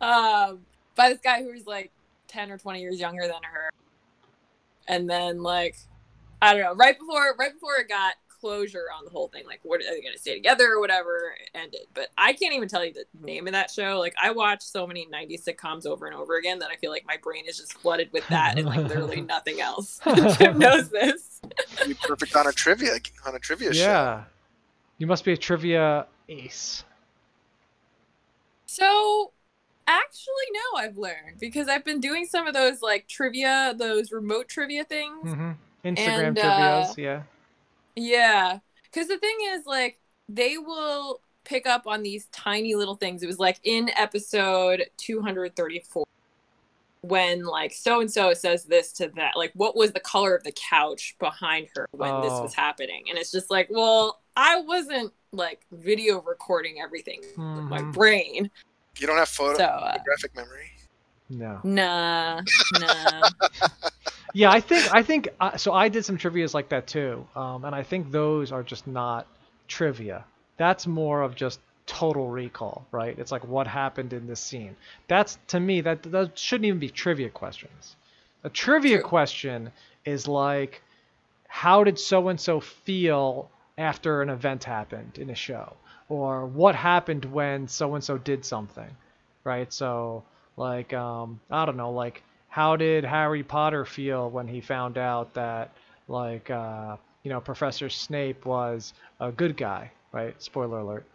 [0.00, 0.60] Um
[0.94, 1.90] by this guy who was like
[2.28, 3.70] 10 or 20 years younger than her.
[4.86, 5.76] And then like
[6.40, 9.60] i don't know right before right before it got closure on the whole thing like
[9.62, 12.84] what are they gonna stay together or whatever it ended but i can't even tell
[12.84, 16.14] you the name of that show like i watch so many 90s sitcoms over and
[16.14, 18.78] over again that i feel like my brain is just flooded with that and like
[18.88, 20.00] literally nothing else
[20.38, 21.40] Jim knows this
[21.78, 22.92] You'd be perfect on a trivia
[23.24, 23.80] on a trivia show.
[23.80, 24.24] yeah.
[24.98, 26.82] You must be a trivia ace.
[28.66, 29.32] So
[29.86, 34.48] actually no, I've learned because I've been doing some of those like trivia, those remote
[34.48, 35.22] trivia things.
[35.22, 35.50] hmm
[35.84, 37.22] Instagram And, trivias, uh, yeah.
[37.96, 38.58] Yeah.
[38.92, 43.22] Cuz the thing is like they will pick up on these tiny little things.
[43.22, 46.04] It was like in episode 234
[47.02, 49.36] when like so and so says this to that.
[49.36, 52.42] Like what was the color of the couch behind her when this Oh.
[52.42, 53.04] was happening?
[53.08, 57.92] And it's just like, well, I wasn't like video recording everything with my Mhm.
[57.92, 58.50] brain.
[58.98, 60.72] You don't have photo So uh, photographic memory.
[61.28, 61.60] No.
[61.64, 63.30] Nah, nah.
[64.32, 65.72] Yeah, I think I think uh, so.
[65.72, 69.26] I did some trivia's like that too, um, and I think those are just not
[69.66, 70.24] trivia.
[70.58, 73.18] That's more of just total recall, right?
[73.18, 74.76] It's like what happened in this scene.
[75.08, 77.96] That's to me that that shouldn't even be trivia questions.
[78.44, 79.08] A trivia True.
[79.08, 79.72] question
[80.04, 80.82] is like,
[81.48, 85.76] how did so and so feel after an event happened in a show,
[86.10, 88.90] or what happened when so and so did something,
[89.44, 89.72] right?
[89.72, 90.24] So
[90.56, 95.34] like um, I don't know, like how did Harry Potter feel when he found out
[95.34, 95.72] that
[96.08, 100.40] like uh, you know Professor Snape was a good guy, right?
[100.42, 101.06] Spoiler alert.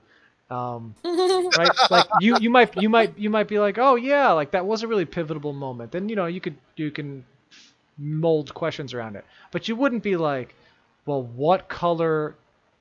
[0.49, 1.71] Um, right?
[1.89, 4.84] Like you, you might, you might, you might be like, oh yeah, like that was
[4.84, 5.93] a really pivotal moment.
[5.93, 7.23] Then you know you could, you can
[7.97, 10.54] mold questions around it, but you wouldn't be like,
[11.06, 12.36] well, what color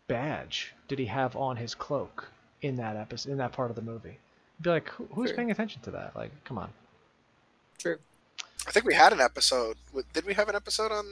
[0.08, 2.28] badge did he have on his cloak
[2.60, 4.18] in that episode, in that part of the movie?
[4.60, 5.36] You'd be like, Who, who's True.
[5.36, 6.14] paying attention to that?
[6.14, 6.70] Like, come on.
[7.78, 7.96] True.
[8.68, 9.76] I think we had an episode.
[10.12, 11.06] Did we have an episode on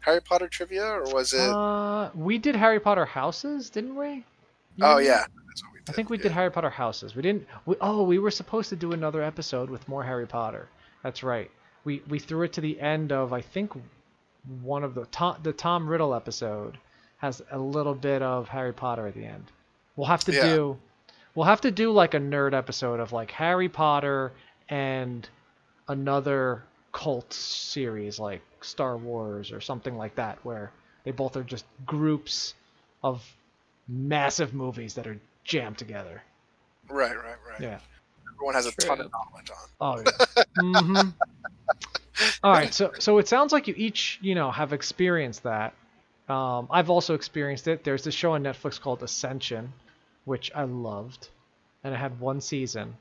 [0.00, 1.40] Harry Potter trivia, or was it?
[1.40, 4.24] Uh, we did Harry Potter houses, didn't we?
[4.76, 5.90] You oh and yeah, that's what we did.
[5.90, 6.22] I think we yeah.
[6.22, 7.16] did Harry Potter houses.
[7.16, 7.46] We didn't.
[7.66, 10.68] We, oh, we were supposed to do another episode with more Harry Potter.
[11.02, 11.50] That's right.
[11.84, 13.72] We we threw it to the end of I think
[14.62, 16.78] one of the Tom the Tom Riddle episode
[17.18, 19.44] has a little bit of Harry Potter at the end.
[19.96, 20.42] We'll have to Yeah.
[20.54, 20.78] do
[21.34, 24.32] we'll have to do like a nerd episode of like Harry Potter
[24.68, 25.28] and
[25.88, 30.70] another cult series like Star Wars or something like that where
[31.04, 32.54] they both are just groups
[33.02, 33.22] of
[33.88, 36.22] massive movies that are jammed together.
[36.88, 37.60] Right, right, right.
[37.60, 37.78] Yeah.
[38.34, 39.68] Everyone has a ton of knowledge on.
[39.80, 40.44] Oh yeah.
[40.60, 41.08] hmm
[42.42, 42.72] All right.
[42.72, 45.74] So so it sounds like you each you know have experienced that.
[46.28, 47.84] Um, I've also experienced it.
[47.84, 49.72] There's this show on Netflix called Ascension,
[50.24, 51.28] which I loved,
[51.82, 52.96] and it had one season.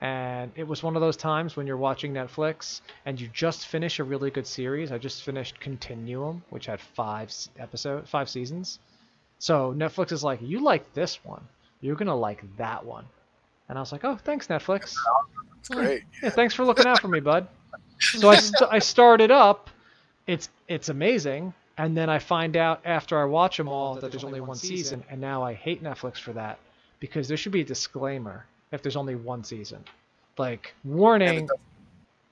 [0.00, 3.98] And it was one of those times when you're watching Netflix and you just finish
[3.98, 4.92] a really good series.
[4.92, 8.78] I just finished Continuum, which had five episodes, five seasons.
[9.38, 11.42] So Netflix is like, you like this one,
[11.80, 13.06] you're gonna like that one.
[13.68, 14.94] And I was like, oh, thanks Netflix.
[15.60, 16.02] It's great.
[16.22, 17.48] Yeah, thanks for looking out for me, bud.
[17.98, 19.70] So I, st- I started up.
[20.26, 24.24] It's it's amazing, and then I find out after I watch them all that there's
[24.24, 26.58] only one season, and now I hate Netflix for that
[27.00, 29.84] because there should be a disclaimer if there's only one season,
[30.38, 31.48] like warning.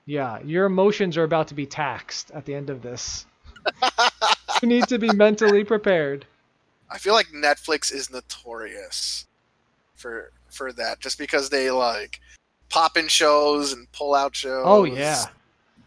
[0.05, 3.25] Yeah, your emotions are about to be taxed at the end of this.
[4.61, 6.25] you need to be mentally prepared.
[6.91, 9.25] I feel like Netflix is notorious
[9.95, 12.19] for for that, just because they like
[12.69, 14.63] pop in shows and pull out shows.
[14.65, 15.25] Oh yeah.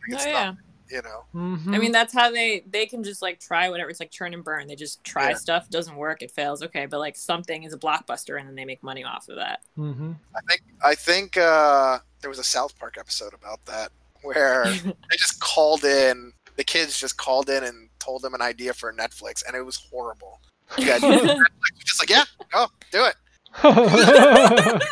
[0.08, 0.54] It's oh not- yeah.
[0.90, 1.24] You know.
[1.32, 3.90] hmm I mean, that's how they they can just like try whatever.
[3.90, 4.66] It's like churn and burn.
[4.66, 5.36] They just try Yeah.
[5.36, 6.62] stuff, doesn't work, it fails.
[6.62, 9.60] Okay, but like something is a blockbuster, and then they make money off of that.
[9.76, 13.90] hmm I think I think uh, there was a South Park episode about that
[14.22, 16.32] where they just called in.
[16.56, 19.76] The kids just called in and told them an idea for Netflix, and it was
[19.76, 20.40] horrible.
[20.76, 20.98] Yeah,
[21.84, 23.14] just like yeah, go do it.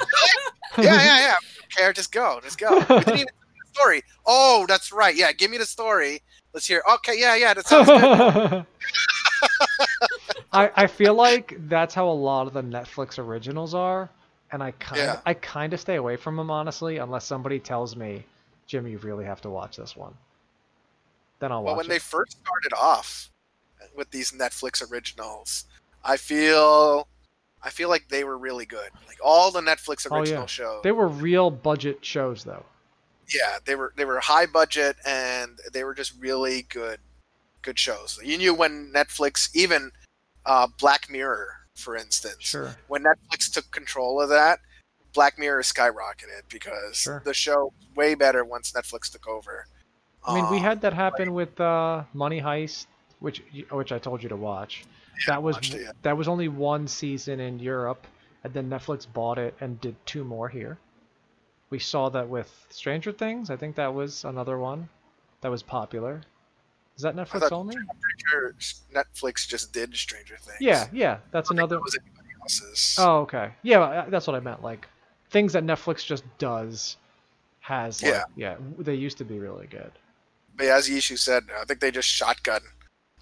[0.78, 1.34] Yeah, yeah, yeah.
[1.58, 2.80] Don't care, just go, just go.
[3.78, 4.02] We didn't even do the story.
[4.26, 5.14] Oh, that's right.
[5.16, 6.20] Yeah, give me the story.
[6.52, 6.82] Let's hear.
[6.94, 8.66] Okay, yeah, yeah, that sounds good.
[10.52, 14.08] I, I feel like that's how a lot of the Netflix originals are.
[14.52, 15.20] and I kind Yeah.
[15.26, 18.24] I kind of stay away from them honestly, unless somebody tells me,
[18.66, 20.14] Jim, you really have to watch this one.
[21.40, 21.88] Then I'll Well, watch Well, when it.
[21.90, 23.30] they first started off
[23.94, 25.64] with these Netflix originals,
[26.04, 27.06] I feel
[27.62, 28.90] I feel like they were really good.
[29.08, 30.46] Like all the Netflix Oh, original yeah.
[30.46, 30.82] shows.
[30.82, 32.64] They were real budget shows though.
[33.34, 36.98] Yeah, they were they were high budget and they were just really good
[37.62, 38.18] good shows.
[38.22, 39.90] You knew when Netflix even
[40.44, 42.76] uh, Black Mirror, for instance, Sure.
[42.88, 44.60] when Netflix took control of that,
[45.12, 47.22] Black Mirror skyrocketed because Sure.
[47.24, 49.66] the show way better once Netflix took over.
[50.24, 52.86] I mean, we Um, had that happen with uh, Money Heist,
[53.20, 54.84] which which I told you to watch.
[55.26, 55.92] that was it, yeah.
[56.02, 58.06] that was only one season in Europe,
[58.44, 60.78] and then Netflix bought it and did two more here.
[61.70, 63.50] We saw that with Stranger Things.
[63.50, 64.88] I think that was another one
[65.40, 66.22] that was popular.
[66.96, 67.76] Is that Netflix thought- only?
[67.76, 68.54] I'm pretty sure
[68.94, 70.58] Netflix just did Stranger Things.
[70.60, 71.74] Yeah, yeah, that's I don't think another.
[71.76, 72.96] that was anybody else's.
[72.98, 73.50] Oh, okay.
[73.62, 74.62] Yeah, uh, that's what I meant.
[74.62, 74.86] Like
[75.30, 76.96] things that Netflix just does
[77.60, 78.02] has.
[78.02, 78.24] Like, Yeah.
[78.36, 78.56] yeah.
[78.78, 79.90] They used to be really good.
[80.56, 82.60] But as Yishu said, I think they just shotgun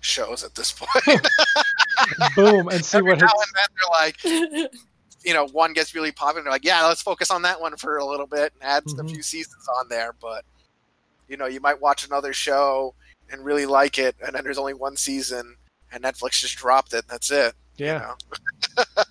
[0.01, 0.93] shows at this point.
[2.37, 3.47] Boom, and see Every what now hits.
[3.49, 4.71] and then they're like,
[5.25, 6.49] you know, one gets really popular.
[6.51, 9.01] Like, yeah, let's focus on that one for a little bit and add Mhm.
[9.01, 10.15] a few seasons on there.
[10.21, 10.45] But
[11.29, 12.95] you know, you might watch another show
[13.31, 15.57] and really like it, and then there's only one season,
[15.91, 17.05] and Netflix just dropped it.
[17.05, 17.55] And that's it.
[17.79, 17.99] you Yeah.
[17.99, 18.15] know?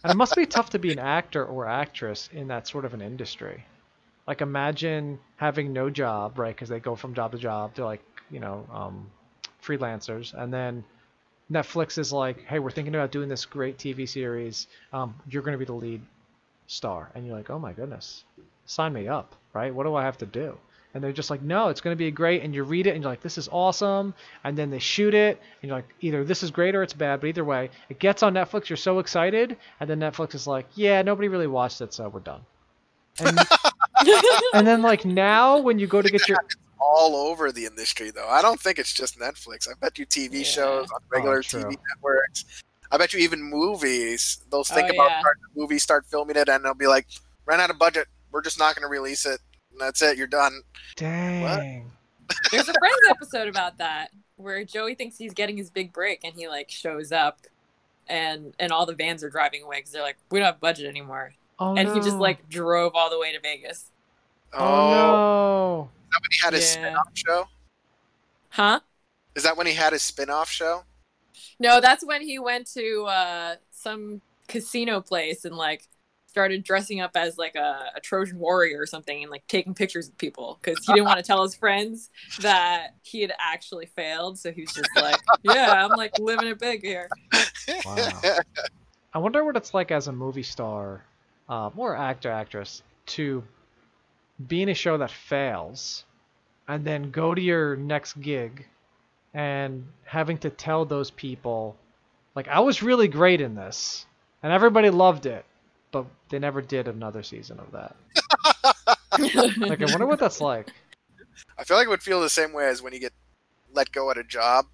[0.03, 2.93] and it must be tough to be an actor or actress in that sort of
[2.93, 3.66] an industry.
[4.28, 6.55] Like imagine having no job, right?
[6.55, 7.74] Because they go from job to job.
[7.76, 9.09] They're like, you know, um,
[9.61, 10.84] freelancers, and then
[11.54, 14.68] Netflix is like, hey, we're thinking about doing this great TV series.
[14.91, 16.01] Um, you're going to be the lead
[16.68, 18.24] star, and you're like, oh my goodness,
[18.66, 19.74] sign me up, right?
[19.74, 20.58] What do I have to do?
[20.93, 22.43] And they're just like, no, it's going to be great.
[22.43, 24.14] And you read it, and you're like, this is awesome.
[24.43, 27.20] And then they shoot it, and you're like, either this is great or it's bad.
[27.22, 28.70] But either way, it gets on Netflix.
[28.70, 32.20] You're so excited, and then Netflix is like, yeah, nobody really watched it, so we're
[32.20, 32.41] done.
[33.20, 33.39] And,
[34.54, 36.39] and then like now, when you go to get your
[36.84, 38.28] all over the industry, though.
[38.28, 39.68] I don't think it's just Netflix.
[39.70, 40.44] I bet you TV Yeah.
[40.44, 41.42] shows on oh, regular Oh.
[41.42, 42.46] TV networks.
[42.92, 44.44] I bet you even movies.
[44.52, 45.20] They'll oh, think Oh, about yeah.
[45.22, 47.08] starting a movie, start filming it, and they'll be like,
[47.46, 48.08] "Ran out of budget.
[48.32, 49.40] We're just not going to release it.
[49.72, 50.18] And that's it.
[50.18, 50.62] You're done."
[50.96, 51.92] dang,
[52.52, 56.34] There's a Friends episode about that where Joey thinks he's getting his big break and
[56.36, 57.40] he like shows up
[58.08, 60.86] and and all the vans are driving away because they're like we don't have budget
[60.88, 61.94] anymore oh and no.
[61.94, 63.86] he just like drove all the way to Vegas.
[64.54, 66.82] oh, oh Is that when he had his Yeah.
[66.82, 67.47] spin-off show?
[68.49, 68.80] Huh?
[69.36, 70.84] Is that when he had his spin-off show?
[71.59, 75.88] No, that's when he went to uh some casino place and like
[76.28, 80.07] started dressing up as like a, a Trojan warrior or something and like taking pictures
[80.09, 82.09] of people because he didn't want to tell his friends
[82.41, 84.39] that he had actually failed.
[84.39, 87.07] So he's just like, yeah, I'm like living it big here.
[87.86, 88.20] Wow.
[89.14, 91.03] I wonder what it's like as a movie star,
[91.49, 93.43] um, or actor actress, to
[94.48, 96.06] be in a show that fails,
[96.68, 98.66] and then go to your next gig,
[99.34, 101.76] and having to tell those people,
[102.36, 104.06] like I was really great in this,
[104.42, 105.46] and everybody loved it,
[105.92, 107.96] but they never did another season of that.
[109.58, 110.74] Like I wonder what that's like.
[111.58, 113.14] I feel like it would feel the same way as when you get
[113.72, 114.66] let go at a job,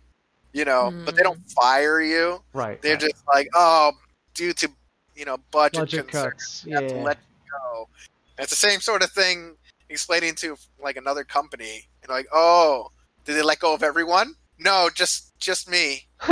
[0.54, 1.26] you know, but they Mm.
[1.26, 2.42] don't fire you.
[2.54, 2.82] Right.
[2.82, 3.02] They're right.
[3.02, 3.92] just like, oh,
[4.34, 4.70] due to
[5.16, 6.66] you know budget, budget concerns, cuts.
[6.66, 7.02] we have to Yeah.
[7.04, 7.90] let you go.
[8.40, 9.58] And it's the same sort of thing
[9.90, 12.88] explaining to like another company, and like, oh,
[13.26, 14.34] did they let go of everyone?
[14.58, 16.08] No, just just me.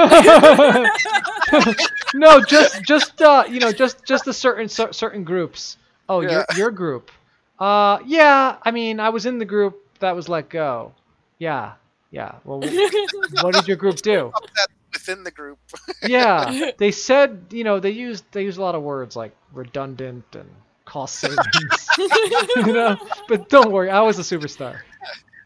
[2.14, 5.76] no, just just uh, you know, just just the certain cer- certain groups.
[6.08, 6.46] Oh, your Yeah.
[6.56, 7.12] your group.
[7.60, 8.56] Uh, yeah.
[8.64, 10.94] I mean, I was in the group that was let go.
[11.40, 11.74] Yeah,
[12.12, 12.36] yeah.
[12.46, 14.32] Well, wh- what did your group do?
[14.94, 15.60] Within the group.
[16.08, 20.24] Yeah, they said you know they used they used a lot of words like redundant
[20.34, 20.50] and
[20.88, 21.88] cost savings.
[22.56, 24.80] you know, but don't worry, I was a superstar.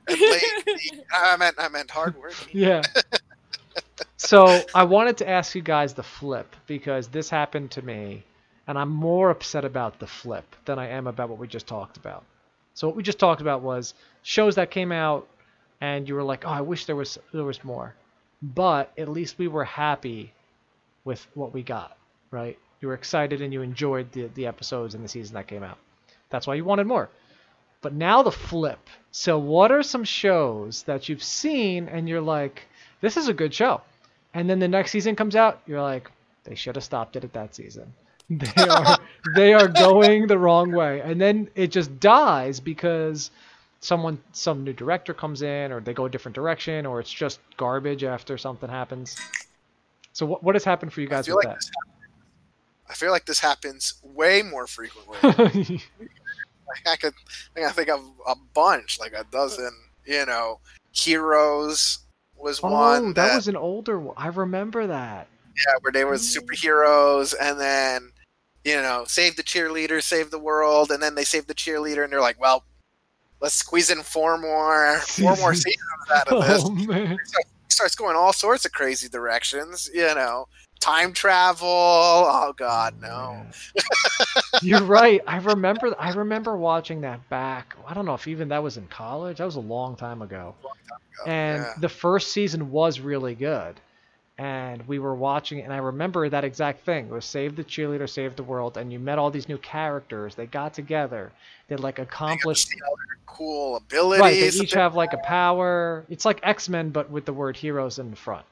[0.08, 2.50] I meant I meant hardworking.
[2.52, 2.82] Yeah.
[4.18, 8.24] so I wanted to ask you guys the flip because this happened to me,
[8.68, 11.98] and I'm more upset about the flip than I am about what we just talked
[11.98, 12.24] about.
[12.74, 15.28] So what we just talked about was shows that came out,
[15.82, 17.96] and you were like, "Oh, I wish there was there was more,"
[18.42, 20.34] but at least we were happy
[21.04, 21.98] with what we got,
[22.30, 22.58] right?
[22.82, 25.78] You were excited and you enjoyed the the episodes and the season that came out.
[26.30, 27.10] That's why you wanted more.
[27.82, 28.90] But now the flip.
[29.12, 32.64] So what are some shows that you've seen and you're like,
[33.02, 33.82] this is a good show,
[34.34, 36.10] and then the next season comes out, you're like,
[36.44, 37.94] they should have stopped it at that season.
[38.56, 38.98] They are
[39.36, 43.30] they are going the wrong way, and then it just dies because
[43.82, 47.40] someone some new director comes in or they go a different direction or it's just
[47.58, 49.18] garbage after something happens.
[50.14, 51.66] So what what has happened for you guys with like that?
[52.92, 55.82] I feel like this happens way more frequently.
[56.86, 57.14] I could,
[57.56, 59.72] I think of a bunch, like a dozen.
[60.06, 60.60] You know,
[60.92, 62.00] Heroes
[62.36, 63.14] was oh, one.
[63.14, 64.16] that was an older one.
[64.18, 65.28] I remember that.
[65.48, 66.38] Yeah, where they were mm.
[66.38, 68.12] superheroes, and then
[68.64, 72.14] you know, save the cheerleader, save the world, and then they save the cheerleader, and
[72.14, 72.64] they're like, well,
[73.40, 75.82] let's squeeze in four more, four more seasons
[76.14, 76.64] out of this.
[76.66, 77.14] Oh man.
[77.14, 79.90] It starts going all sorts of crazy directions.
[79.94, 80.48] You know,
[80.82, 81.68] time travel.
[81.70, 83.46] Oh God, no.
[84.62, 85.22] You're right.
[85.26, 85.96] I remember.
[85.98, 87.76] I remember watching that back.
[87.88, 89.38] I don't know if even that was in college.
[89.38, 90.54] That was a long time ago.
[90.64, 91.74] Long time ago, And yeah.
[91.80, 93.80] the first season was really good.
[94.38, 97.06] And we were watching, it, and I remember that exact thing.
[97.06, 100.34] It was save the cheerleader, save the world, and you met all these new characters.
[100.34, 101.32] They got together.
[101.68, 102.70] They like They accomplished.
[102.70, 104.20] their cool abilities.
[104.22, 104.52] Right.
[104.52, 106.06] They each have like a power.
[106.10, 108.46] It's like X Men, but with the word heroes in the front.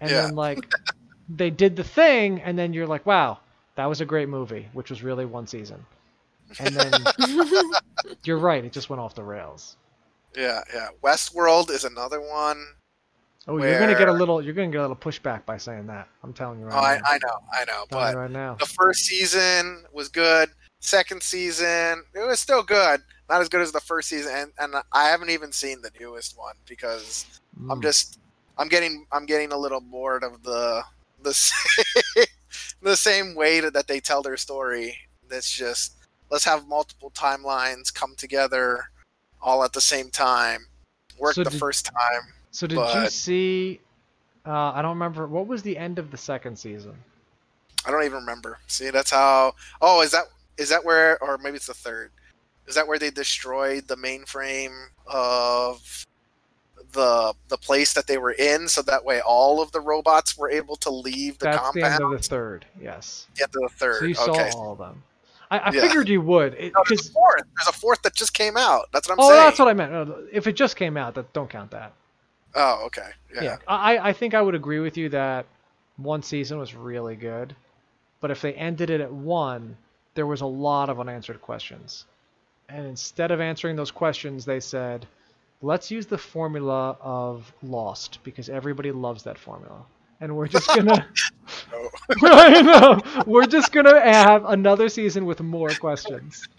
[0.00, 0.22] And Yeah.
[0.22, 0.58] then like
[1.28, 3.38] they did the thing, and then you're like, wow,
[3.76, 5.84] that was a great movie, which was really one season.
[6.60, 6.92] And then
[8.24, 9.76] you're right, it just went off the rails.
[10.36, 10.88] Yeah, yeah.
[11.02, 12.64] Westworld is another one.
[13.48, 16.08] Oh, you're gonna get a little, you're gonna get a little pushback by saying that.
[16.24, 17.02] I'm telling you right Oh, I, now.
[17.06, 17.82] I know, I know.
[17.82, 18.56] I'm telling But you right now.
[18.58, 20.50] the first season was good.
[20.80, 23.00] Second season, it was still good.
[23.28, 26.36] Not as good as the first season, and, and I haven't even seen the newest
[26.38, 27.24] one because
[27.70, 27.82] I'm Mm.
[27.82, 28.18] just
[28.58, 30.82] I'm getting I'm getting a little bored of the
[31.26, 32.24] the same,
[32.82, 34.96] the same way that they tell their story.
[35.28, 35.96] That's just
[36.30, 38.84] let's have multiple timelines come together
[39.42, 40.66] all at the same time.
[41.18, 42.22] Work So the did- first time.
[42.52, 43.80] So did you see?
[44.46, 46.94] Uh, I don't remember what was the end of the second season.
[47.84, 48.58] I don't even remember.
[48.68, 49.54] See, that's how.
[49.82, 50.24] Oh, is that
[50.56, 52.10] is that where, or maybe it's the third?
[52.66, 54.74] Is that where they destroyed the mainframe
[55.06, 56.06] of
[56.96, 60.50] the the place that they were in, so that way all of the robots were
[60.50, 61.84] able to leave the That's compound?
[61.84, 62.66] the end of the third.
[62.80, 63.28] Yes.
[63.36, 64.00] The end of the third.
[64.00, 64.50] So you saw okay.
[64.50, 65.02] all of them.
[65.50, 65.82] I, I Yeah.
[65.82, 66.52] figured you would.
[66.58, 67.42] No, there's a fourth.
[67.56, 68.86] There's a fourth that just came out.
[68.92, 69.44] That's what I'm oh, saying.
[69.44, 69.92] that's what I meant.
[69.92, 71.92] No, If it just came out, that don't count that.
[72.56, 73.10] Oh, okay.
[73.34, 73.42] Yeah.
[73.42, 75.46] Yeah, I, I think I would agree with you that
[75.98, 77.54] one season was really good,
[78.20, 79.76] but if they ended it at one,
[80.14, 82.06] there was a lot of unanswered questions.
[82.68, 85.06] And instead of answering those questions, they said,
[85.62, 89.84] let's use the formula of Lost because everybody loves that formula.
[90.20, 91.06] And we're just gonna.
[92.22, 96.46] I know, we're just gonna have another season with more questions.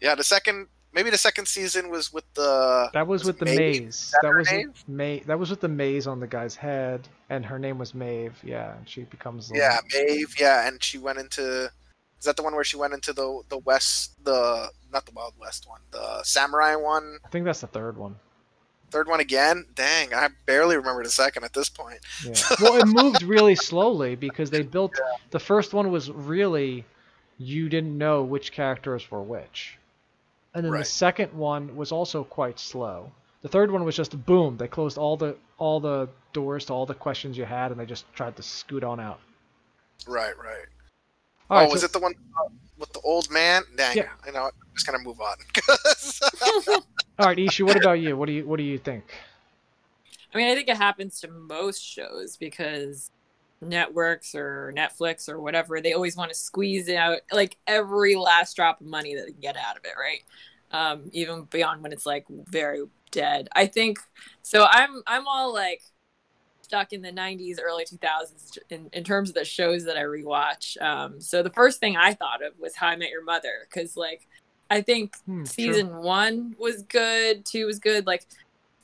[0.00, 0.14] Yeah.
[0.14, 2.88] The second, maybe the second season was with the.
[2.92, 3.58] That was Was with the Maeve?
[3.84, 4.10] maze.
[4.12, 4.68] that That was name?
[4.68, 7.94] with Ma- That was with the maze on the guy's head, and her name was
[7.94, 8.38] Maeve.
[8.44, 9.50] Yeah, and she becomes.
[9.52, 10.34] Yeah, Maeve.
[10.38, 11.70] Yeah, and she went into.
[12.18, 15.34] Is that the one where she went into the the west, the not the Wild
[15.38, 17.18] West one, the samurai one?
[17.24, 18.16] I think that's the third one.
[18.90, 19.66] Third one again?
[19.74, 22.00] Dang, I barely remember the second at this point.
[22.24, 22.32] Yeah.
[22.60, 24.92] well, it moved really slowly because they built.
[25.30, 26.86] The first one was really,
[27.36, 29.76] you didn't know which characters were which,
[30.54, 33.12] and then the second one was also quite slow.
[33.42, 34.56] The third one was just boom.
[34.56, 37.84] They closed all the all the doors to all the questions you had, and they
[37.84, 39.20] just tried to scoot on out.
[40.06, 40.66] Right, right.
[41.50, 43.62] All oh, right, was so- it the one uh, with the old man?
[43.76, 44.08] Dang, Yeah.
[44.26, 44.44] I know.
[44.44, 45.36] I'm just gonna move on.
[47.18, 47.62] All right, Ishi.
[47.62, 48.16] What about you?
[48.16, 49.04] What do you What do you think?
[50.32, 53.10] I mean, I think it happens to most shows because
[53.60, 58.80] networks or Netflix or whatever, they always want to squeeze out like every last drop
[58.80, 60.22] of money that they can get out of it, right?
[60.70, 63.48] Um, even beyond when it's like very dead.
[63.52, 63.98] I think
[64.42, 64.66] so.
[64.70, 65.82] I'm I'm all like
[66.68, 70.80] stuck in the 90s, early 2000s in, in terms of the shows that I rewatch.
[70.82, 73.96] Um, so the first thing I thought of was How I Met Your Mother because
[73.96, 74.28] like
[74.70, 78.26] I think Hmm, season one was good two was good like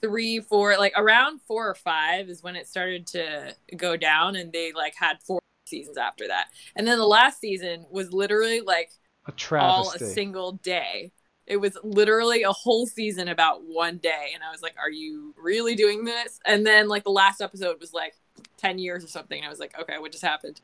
[0.03, 4.53] three four like around four or five is when it started to go down and
[4.53, 6.47] they like had four seasons after that.
[6.77, 8.91] And then the last season was literally like
[9.27, 11.13] a all a single day
[11.47, 15.35] it was literally a whole season about one day and i was like are you
[15.41, 18.15] really doing this and then like the last episode was like
[18.59, 20.61] 10 years or something and i was like okay what just happened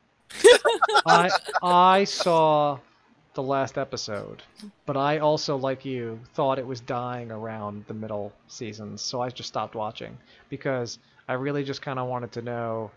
[1.07, 1.31] I
[1.63, 2.79] I saw
[3.35, 4.43] the last episode,
[4.87, 9.31] but I also, like you, thought it was dying around the middle seasons, so I
[9.31, 10.17] just stopped watching
[10.49, 12.91] because I really just kind of wanted to know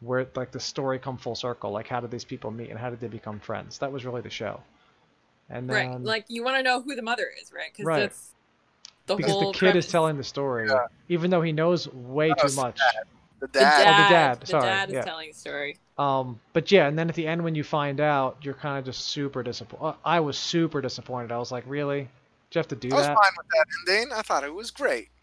[0.00, 2.90] where like the story come full circle, like how did these people meet and how
[2.90, 3.78] did they become friends?
[3.78, 4.60] That was really the show.
[5.50, 8.00] And then right like you want to know who the mother is right because Right.
[8.00, 8.30] that's
[9.06, 10.86] the because whole Because the kid is telling the story, Yeah.
[11.08, 12.62] even though he knows way Oh, too sad.
[12.62, 12.78] much.
[13.40, 13.52] the dad.
[13.52, 13.84] the dad.
[13.84, 15.02] dad, dad, the sorry, dad is yeah.
[15.02, 18.38] telling the story Um, but yeah, and then at the end when you find out,
[18.42, 19.96] you're kind of just super disappointed.
[20.04, 21.32] I was super disappointed.
[21.32, 22.00] I was like, really?
[22.50, 22.94] Did you have to do that?
[22.94, 23.16] I was that?
[23.16, 23.66] fine with that
[23.98, 24.12] ending.
[24.12, 25.08] I thought it was great.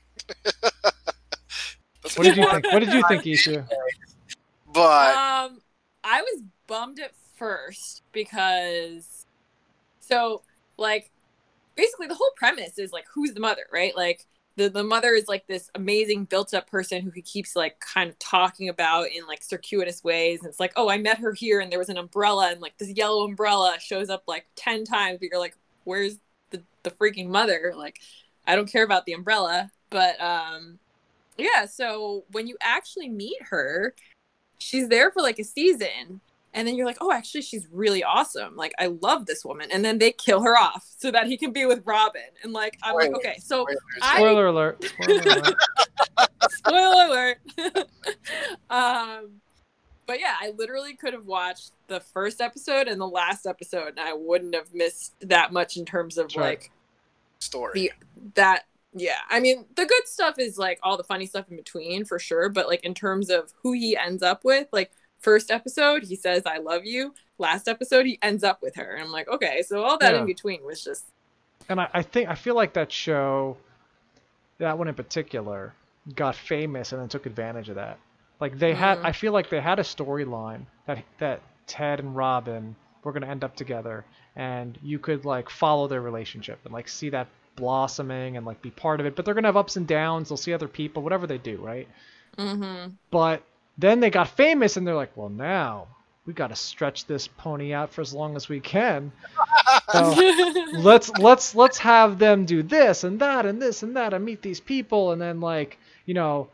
[2.16, 2.66] What did you think?
[2.72, 3.68] What did you think, Isha?
[4.74, 5.62] But um
[6.04, 9.17] i was bummed at first because
[10.08, 10.42] so
[10.78, 11.12] like
[11.76, 13.96] basically the whole premise is like who's the mother, right?
[13.96, 17.80] Like the the mother is like this amazing built up person who he keeps like
[17.80, 20.40] kind of talking about in like circuitous ways.
[20.40, 22.78] And it's like, oh, I met her here and there was an umbrella and like
[22.78, 26.18] this yellow umbrella shows up like 10 times, but you're like, where's
[26.50, 27.74] the, the freaking mother?
[27.76, 28.00] Like,
[28.46, 29.72] I don't care about the umbrella.
[29.90, 30.80] But um
[31.38, 33.94] yeah, so when you actually meet her,
[34.58, 36.20] she's there for like a season
[36.54, 38.56] and then you're like, oh, actually, she's really awesome.
[38.56, 39.70] Like, I love this woman.
[39.72, 42.22] And then they kill her off so that he can be with Robin.
[42.44, 43.66] And like, I'm like, okay, so
[44.02, 44.84] I, Spoiler alert.
[44.84, 45.56] Spoiler alert.
[46.50, 47.38] spoiler alert.
[48.70, 49.42] um,
[50.08, 54.00] but yeah, I literally could have watched the first episode and the last episode, and
[54.00, 56.42] I wouldn't have missed that much in terms of Sure.
[56.42, 56.72] like
[57.40, 57.72] Story.
[57.74, 57.92] the
[58.36, 58.64] that.
[58.94, 62.18] Yeah, I mean, the good stuff is like all the funny stuff in between for
[62.18, 62.50] sure.
[62.50, 64.92] But like in terms of who he ends up with, like
[65.28, 67.14] first episode he says I love you.
[67.38, 70.22] Last episode he ends up with her, and I'm like, okay, so all that Yeah.
[70.22, 71.04] in between was just
[71.70, 73.58] and I, I think I feel like that show,
[74.60, 75.74] that one in particular,
[76.16, 77.98] got famous and then took advantage of that.
[78.40, 79.06] Like they had, Mhm.
[79.06, 83.44] I feel like they had a storyline that that Ted and Robin were gonna end
[83.44, 84.06] up together,
[84.38, 88.72] and you could like follow their relationship and like see that blossoming and like be
[88.72, 89.16] part of it.
[89.16, 90.30] But they're gonna have ups and downs.
[90.30, 91.88] They'll see other people, whatever they do, right?
[92.38, 92.94] mm-hmm.
[93.12, 93.42] But
[93.78, 95.88] then they got famous and they're like, well, now
[96.26, 99.12] we got to stretch this pony out for as long as we can.
[99.92, 100.12] So
[100.74, 104.42] let's let's let's have them do this and that and this and that and meet
[104.42, 106.50] these people and then like you know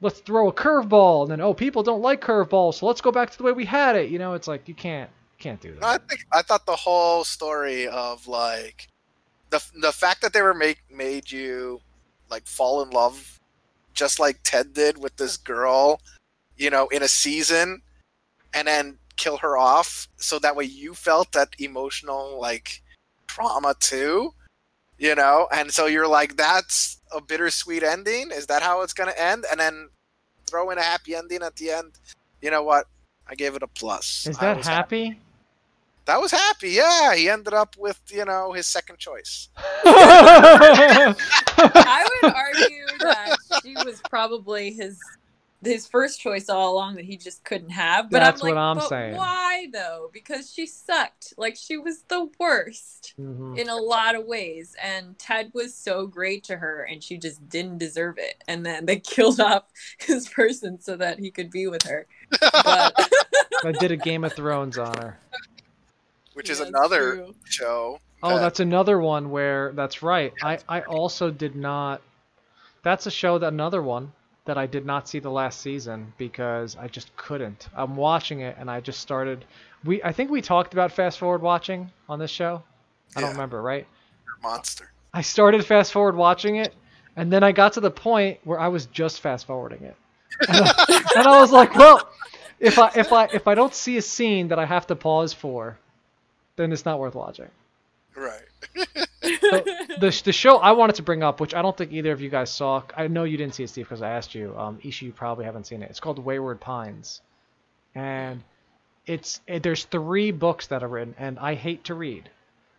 [0.00, 1.22] let's throw a curveball.
[1.22, 3.64] And then oh people don't like curveballs so let's go back to the way we
[3.64, 4.10] had it.
[4.10, 6.76] You know it's like you can't can't do No, I that think I thought the
[6.76, 8.88] whole story of like
[9.50, 11.80] the the fact that they were make made you
[12.30, 13.38] like fall in love
[13.98, 16.00] just like Ted did with this girl,
[16.58, 17.80] you know, in a season
[18.52, 22.82] and then kill her off so that way you felt that emotional like
[23.26, 24.32] trauma too,
[24.98, 25.48] you know?
[25.52, 28.30] And so you're like that's a bittersweet ending.
[28.30, 29.44] Is that how it's going to end?
[29.50, 29.88] And then
[30.46, 31.92] throw in a happy ending at the end.
[32.42, 32.86] You know what?
[33.26, 34.26] I gave it a plus.
[34.26, 35.18] is that was happy
[36.08, 36.70] that was happy.
[36.70, 39.50] Yeah, he ended up with you know his second choice.
[39.84, 41.14] I
[42.22, 44.98] would argue that she was probably his
[45.62, 48.10] his first choice all along that he just couldn't have.
[48.12, 49.16] But That's I'm like, what I'm but saying.
[49.16, 50.10] why though?
[50.12, 51.34] Because she sucked.
[51.36, 53.58] Like she was the worst Mhm.
[53.58, 57.48] in a lot of ways, and Ted was so great to her, and she just
[57.48, 58.42] didn't deserve it.
[58.46, 59.64] And then they killed off
[59.98, 62.06] his person so that he could be with her.
[62.62, 62.94] But
[63.64, 65.18] I did a Game of Thrones on her
[66.34, 67.34] Which is Yeah, another true.
[67.44, 68.00] show.
[68.22, 70.32] Oh, that's another one where that's right.
[70.42, 72.00] I I also did not.
[72.82, 74.12] That's a show that another one
[74.48, 77.68] that I did not see the last season because I just couldn't.
[77.76, 79.44] I'm watching it and I just started.
[79.84, 82.62] We I think we talked about fast forward watching on this show.
[83.14, 83.86] I don't remember, right?
[84.42, 84.90] monster.
[85.12, 86.74] I started fast forward watching it,
[87.14, 89.96] and then I got to the point where I was just fast forwarding it,
[90.48, 92.08] and I, and I was like, well,
[92.58, 95.34] if I if I if I don't see a scene that I have to pause
[95.34, 95.78] for,
[96.56, 97.50] then it's not worth watching.
[98.16, 98.46] Right.
[100.00, 102.28] the, the show I wanted to bring up, which I don't think either of you
[102.30, 102.82] guys saw.
[102.96, 104.54] I know you didn't see it, Steve, because I asked you.
[104.56, 105.90] Um, Isha, you probably haven't seen it.
[105.90, 107.20] It's called Wayward Pines,
[107.94, 108.42] and
[109.06, 112.30] it's it, there's three books that are written, and I hate to read,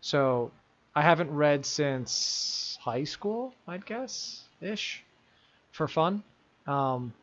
[0.02, 0.52] so
[0.96, 5.04] I haven't read since high school, I'd guess, ish,
[5.72, 6.24] for fun.
[6.68, 7.14] Um,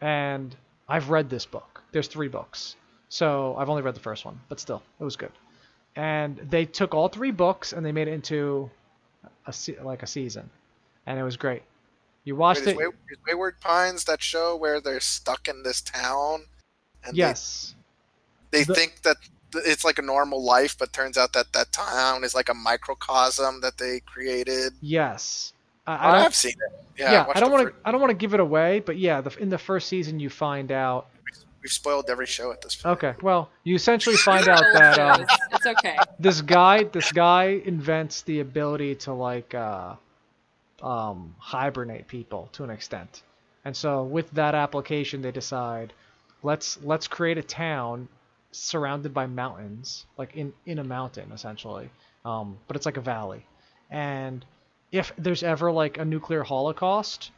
[0.00, 0.54] and
[0.88, 1.82] I've read this book.
[1.92, 2.76] There's three books,
[3.08, 5.32] so I've only read the first one, but still, it was good
[5.98, 8.70] and they took all three books and they made it into
[9.46, 10.48] a se- like a season,
[11.06, 11.62] and it was great.
[12.24, 15.62] You watched Wait, is, it, Way- is Wayward Pines that show where they're stuck in
[15.64, 16.44] this town?
[17.04, 17.74] And yes,
[18.50, 19.16] They, The- think that
[19.54, 23.60] it's like a normal life, but turns out that that town is like a microcosm
[23.62, 24.74] that they created.
[24.80, 25.52] yes.
[25.86, 26.84] I, I I don't, have seen it.
[26.98, 27.74] Yeah, yeah, I don't want to.
[27.82, 30.28] I don't want to give it away, but yeah, the, in the first season you
[30.28, 31.08] find out.
[31.62, 32.98] We've spoiled every show at this point.
[32.98, 35.26] Okay, well, you essentially find out that um,
[35.58, 35.96] it's okay.
[36.18, 39.94] this guy this guy invents the ability to like uh,
[40.82, 43.22] um, hibernate people to an extent.
[43.64, 45.92] And so with that application they decide
[46.42, 48.08] let's let's create a town
[48.52, 51.90] surrounded by mountains like in in a mountain essentially.
[52.24, 53.44] Um, but it's like a valley.
[53.90, 54.44] And
[54.92, 57.30] if there's ever like a nuclear holocaust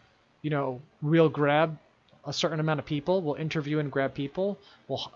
[0.42, 1.78] you know we'll grab
[2.24, 4.58] a certain amount of people we'll interview and grab people
[4.88, 5.12] we'll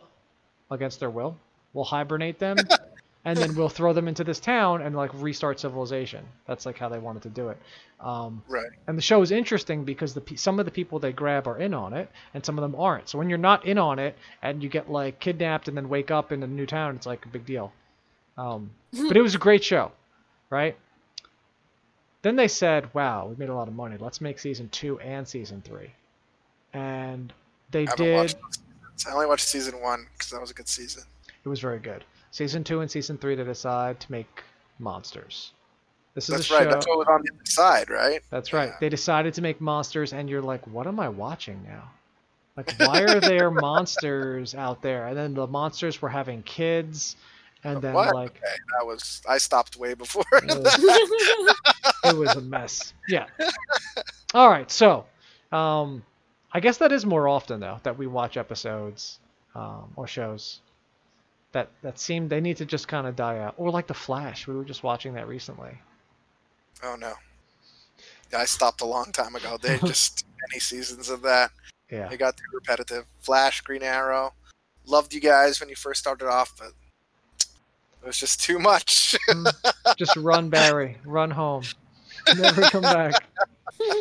[0.71, 1.37] against their will
[1.75, 2.57] we'll hibernate them
[3.27, 6.25] and then we'll throw them into this town and like restart civilization.
[6.47, 7.59] That's like how they wanted to do it.
[8.01, 8.67] Um, Right.
[8.87, 11.73] and the show is interesting because the some of the people they grab are in
[11.73, 13.09] on it, and some of them aren't.
[13.09, 16.11] So when you're not in on it, and you get like kidnapped and then wake
[16.11, 17.73] up in a new town, it's like a big deal.
[18.37, 19.93] Um, but it was a great show,
[20.51, 20.77] right?
[22.23, 23.97] Then they said, "Wow, we made a lot of money.
[23.99, 25.93] Let's make season two and season three.
[26.75, 27.33] And
[27.71, 28.35] they I did.
[29.07, 31.05] I only watched season one because that was a good season.
[31.45, 32.05] It was very good.
[32.31, 34.43] Season two and season three, they decide to make
[34.79, 35.53] monsters.
[36.15, 36.63] This is That's a right.
[36.65, 36.71] show.
[36.71, 38.21] That's what was on the other side, right?
[38.31, 38.69] That's right.
[38.69, 38.77] Yeah.
[38.81, 41.91] They decided to make monsters, and you're like, what am I watching now?
[42.57, 45.09] Like, why are there monsters out there?
[45.09, 47.17] And then the monsters were having kids,
[47.65, 48.15] and then What?
[48.15, 50.25] like Okay, that was I stopped way before.
[50.33, 52.95] it was a mess.
[53.09, 53.27] Yeah.
[54.35, 54.71] All right.
[54.71, 55.07] So,
[55.51, 56.05] um,
[56.53, 59.19] I guess that is more often though that we watch episodes
[59.55, 60.61] um, or shows
[61.55, 64.47] that that seem they need to just kind of die out, or like The Flash.
[64.47, 65.71] We were just watching that recently.
[66.83, 67.15] oh no.
[68.33, 69.57] Yeah, I stopped a long time ago.
[69.61, 71.51] They just many seasons of that.
[71.91, 72.11] Yeah.
[72.11, 73.05] It got too repetitive.
[73.21, 74.35] Flash, Green Arrow.
[74.87, 76.73] Loved you guys when you first started off, but
[77.39, 79.17] it was just too much.
[79.97, 80.99] just run, Barry.
[81.05, 81.63] Run home.
[82.37, 83.25] Never come back.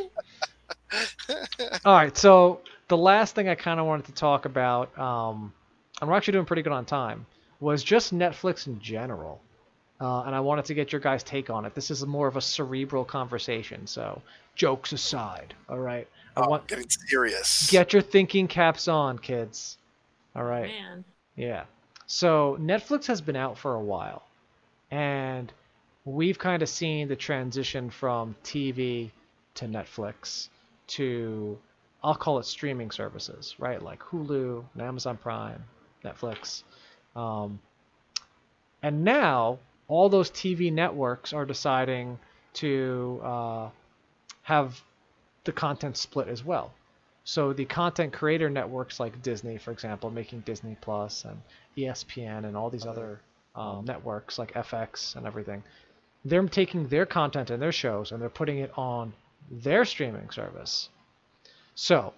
[1.86, 5.54] All right, so the last thing I kind of wanted to talk about, um,
[6.02, 7.26] and we're actually doing pretty good on time,
[7.64, 9.42] was just Netflix in general.
[10.02, 11.74] Uh, and I wanted to get your guys' take on it.
[11.74, 14.22] This is more of a cerebral conversation, so
[14.54, 16.08] jokes aside, all right?
[16.36, 17.70] I Oh, want getting serious.
[17.72, 19.78] get your thinking caps on, kids.
[20.36, 20.68] All right.
[20.68, 21.06] Man.
[21.38, 21.64] Yeah.
[22.06, 24.24] So Netflix has been out for a while,
[24.92, 25.54] and
[26.06, 29.12] we've kind of seen the transition from TV
[29.56, 30.50] to Netflix
[30.88, 31.58] to
[32.04, 33.82] I'll call it streaming services, right?
[33.82, 35.64] Like Hulu, and Amazon Prime,
[36.04, 36.64] Netflix,
[37.16, 37.60] um,
[38.82, 42.20] and now all those TV networks are deciding
[42.54, 43.70] to uh,
[44.44, 44.82] have
[45.44, 46.72] the content split as well.
[47.26, 51.42] So the content creator networks like Disney, for example, making Disney Plus and
[51.78, 53.22] ESPN and all these other
[53.56, 55.64] um, networks like FX and everything,
[56.26, 59.14] they're taking their content and their shows and they're putting it on
[59.50, 60.90] their streaming service.
[61.76, 62.14] So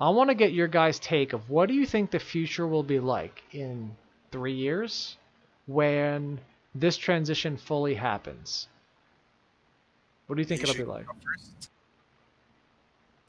[0.00, 2.82] I want to get your guys' take of what do you think the future will
[2.82, 3.96] be like in
[4.30, 5.16] three years
[5.66, 6.40] when
[6.74, 8.68] this transition fully happens?
[10.26, 11.06] What do you think it'll be like?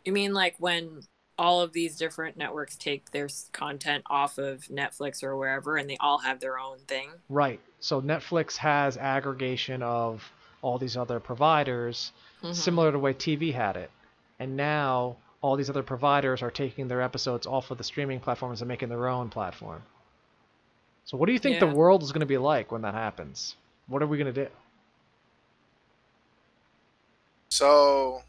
[0.03, 1.01] You mean like when
[1.37, 5.97] all of these different networks take their content off of Netflix or wherever and they
[5.99, 7.09] all have their own thing?
[7.29, 7.59] Right.
[7.79, 10.23] So Netflix has aggregation of
[10.63, 12.55] all these other providers, Mhm.
[12.55, 13.91] similar to the way TV had it.
[14.39, 18.61] And now all these other providers are taking their episodes off of the streaming platforms
[18.61, 19.83] and making their own platform.
[21.07, 23.55] So what do you think the world is going to be like when that happens?
[23.87, 24.49] What are we going to do?
[27.49, 28.23] So,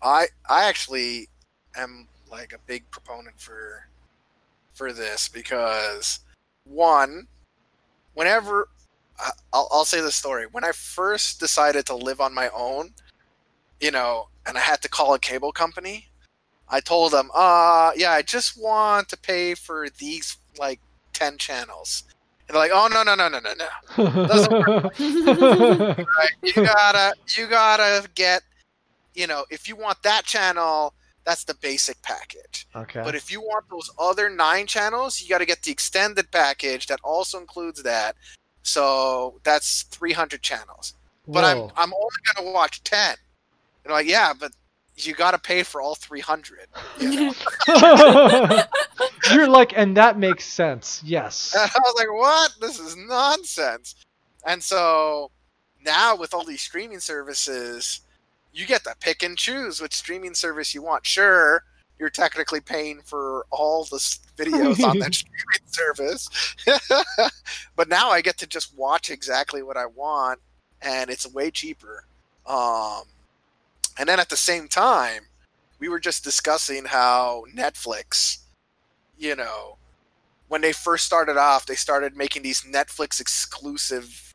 [0.00, 1.28] I I actually
[1.74, 3.88] am like a big proponent for
[4.72, 6.20] for this because
[6.62, 7.26] one,
[8.14, 8.68] whenever
[9.18, 12.94] I- I'll I'll say the story when I first decided to live on my own,
[13.80, 16.08] you know, and I had to call a cable company,
[16.68, 20.80] I told them, uh, yeah, I just want to pay for these like
[21.18, 22.04] ten channels.
[22.46, 23.66] And they're like, oh no no no no no no
[26.16, 26.30] right?
[26.42, 28.42] You gotta you gotta get
[29.14, 30.94] you know, if you want that channel,
[31.24, 32.68] that's the basic package.
[32.74, 33.02] okay.
[33.04, 37.00] But if you want those other nine channels, you gotta get the extended package that
[37.02, 38.14] also includes that.
[38.62, 40.94] So that's three hundred channels.
[41.26, 41.70] But Whoa.
[41.76, 43.16] I'm I'm only gonna watch ten.
[43.84, 44.52] And I'm like, yeah, but
[45.06, 46.66] you gotta pay for all three hundred.
[46.98, 47.34] You know?
[49.32, 51.02] You're like, and that makes sense.
[51.04, 51.54] Yes.
[51.58, 52.52] And I was like, what?
[52.60, 53.94] This is nonsense.
[54.46, 55.30] And so
[55.84, 58.00] now with all these streaming services,
[58.52, 61.06] you get to pick and choose which streaming service you want.
[61.06, 61.62] Sure,
[61.98, 63.98] you're technically paying for all the
[64.36, 66.28] videos on that streaming service.
[67.76, 70.40] but now I get to just watch exactly what I want
[70.82, 72.04] and it's way cheaper.
[72.46, 73.02] Um,
[73.98, 75.24] and then at the same time,
[75.78, 78.38] we were just discussing how Netflix,
[79.16, 79.76] you know,
[80.48, 84.32] when they first started off, they started making these Netflix exclusive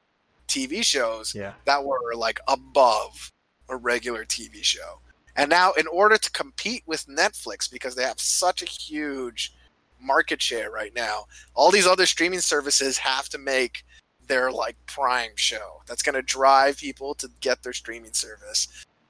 [0.47, 1.53] TV shows Yeah.
[1.65, 3.31] that were like above
[3.69, 4.99] a regular TV show.
[5.35, 9.53] And now, in order to compete with Netflix, because they have such a huge
[9.99, 13.83] market share right now, all these other streaming services have to make
[14.27, 18.67] their like prime show that's going to drive people to get their streaming service.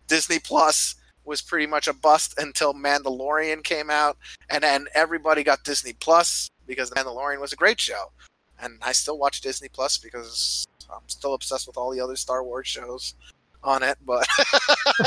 [0.07, 0.95] Disney Plus
[1.25, 4.17] was pretty much a bust until Mandalorian came out,
[4.49, 8.11] and then everybody got Disney Plus because The Mandalorian was a great show.
[8.59, 12.43] and I still watch Disney Plus because I'm still obsessed with all the other Star
[12.43, 13.15] Wars shows
[13.63, 13.97] on it.
[14.05, 14.27] But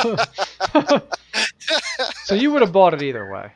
[2.25, 3.53] so you would have bought it either way.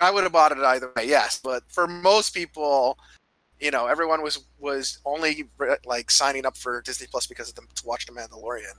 [0.00, 1.40] I would have bought it either way, yes.
[1.42, 2.98] But for most people,
[3.60, 5.44] you know, everyone was was only
[5.84, 8.74] like signing up for Disney Plus because of them to watch The Mandalorian.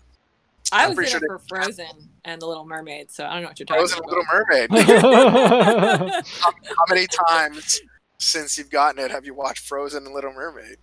[0.72, 3.44] I I'm was pretty in it for Frozen and The Little Mermaid, so I don't
[3.44, 4.70] know what you're talking Frozen and about.
[4.70, 6.24] Little Mermaid.
[6.78, 7.82] How many times
[8.18, 10.78] since you've gotten it have you watched Frozen and Little Mermaid?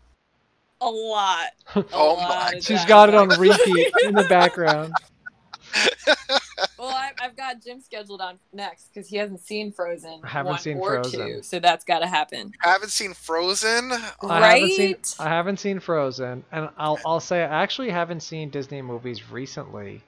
[0.83, 1.47] A lot.
[1.75, 2.89] A Oh lot my- of She's times.
[2.89, 4.93] got it on repeat in the background.
[6.81, 10.53] Well, I, I've got Jim scheduled on next because he hasn't seen Frozen I haven't
[10.53, 11.21] one seen or Frozen.
[11.27, 12.53] two, so that's got to happen.
[12.65, 13.93] I haven't seen Frozen?
[13.93, 15.15] I haven't seen Right?
[15.19, 20.01] I haven't seen Frozen, and I'll I'll say I actually haven't seen Disney movies recently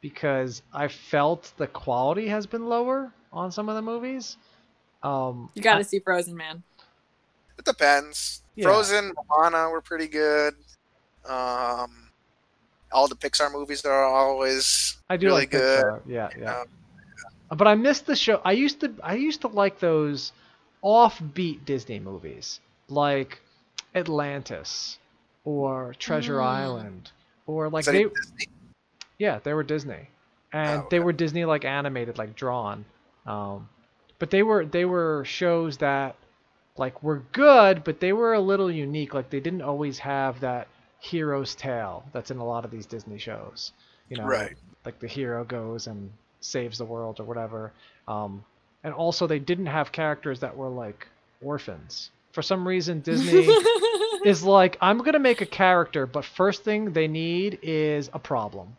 [0.00, 4.36] because I felt the quality has been lower on some of the movies.
[5.02, 6.62] Um, You got I- to see Frozen, man.
[7.58, 8.42] It depends.
[8.54, 8.64] Yeah.
[8.64, 10.54] Frozen, Moana were pretty good.
[11.24, 12.10] Um,
[12.92, 15.84] all the Pixar movies are always I do really like good.
[15.84, 16.00] Pixar.
[16.06, 16.46] Yeah, you yeah.
[16.46, 16.64] know.
[17.56, 18.40] But I missed the show.
[18.44, 20.32] I used to I used to like those
[20.84, 23.40] offbeat Disney movies like
[23.94, 24.98] Atlantis
[25.44, 26.44] or Treasure Mm.
[26.44, 27.12] Island
[27.46, 28.46] or like they Disney?
[29.18, 30.08] yeah they were Disney
[30.52, 32.84] and Oh, they were Disney like animated like drawn,
[33.26, 33.68] um,
[34.18, 36.16] but they were they were shows that
[36.76, 40.66] like were good but they were a little unique like they didn't always have that
[41.04, 43.72] hero's tale that's in a lot of these Disney shows
[44.08, 44.56] you know Right.
[44.84, 47.72] like the hero goes and saves the world or whatever.
[48.06, 48.44] Um,
[48.84, 51.06] and also they didn't have characters that were like
[51.40, 52.10] orphans.
[52.32, 53.46] For some reason, Disney
[54.24, 58.76] is like, I'm gonna make a character, but first thing they need is a problem.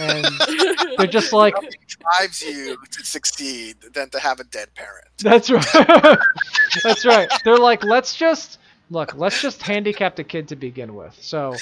[0.00, 0.26] And
[0.98, 5.06] they're just like, Nothing drives you to succeed than to have a dead parent.
[5.22, 6.18] that's right,
[6.84, 7.30] that's right.
[7.44, 8.58] They're like, let's just
[8.90, 11.16] look, let's just handicap the kid to begin with.
[11.20, 11.54] So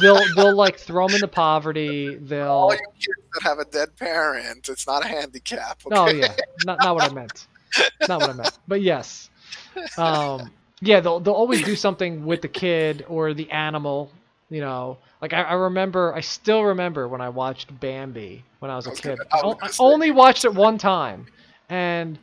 [0.00, 2.16] they'll they'll like throw him into poverty.
[2.16, 5.80] They'll All you kids that have a dead parent, it's not a handicap.
[5.86, 5.96] Okay?
[5.96, 6.34] Oh yeah,
[6.64, 7.46] not not what I meant.
[8.08, 8.58] Not what I meant.
[8.66, 9.30] But yes,
[9.96, 14.10] um, yeah, they'll they'll always do something with the kid or the animal.
[14.50, 18.76] You know, like I, I remember, I still remember when I watched Bambi when I
[18.76, 19.18] was a kid.
[19.30, 21.26] I I only watched it one time,
[21.68, 22.18] and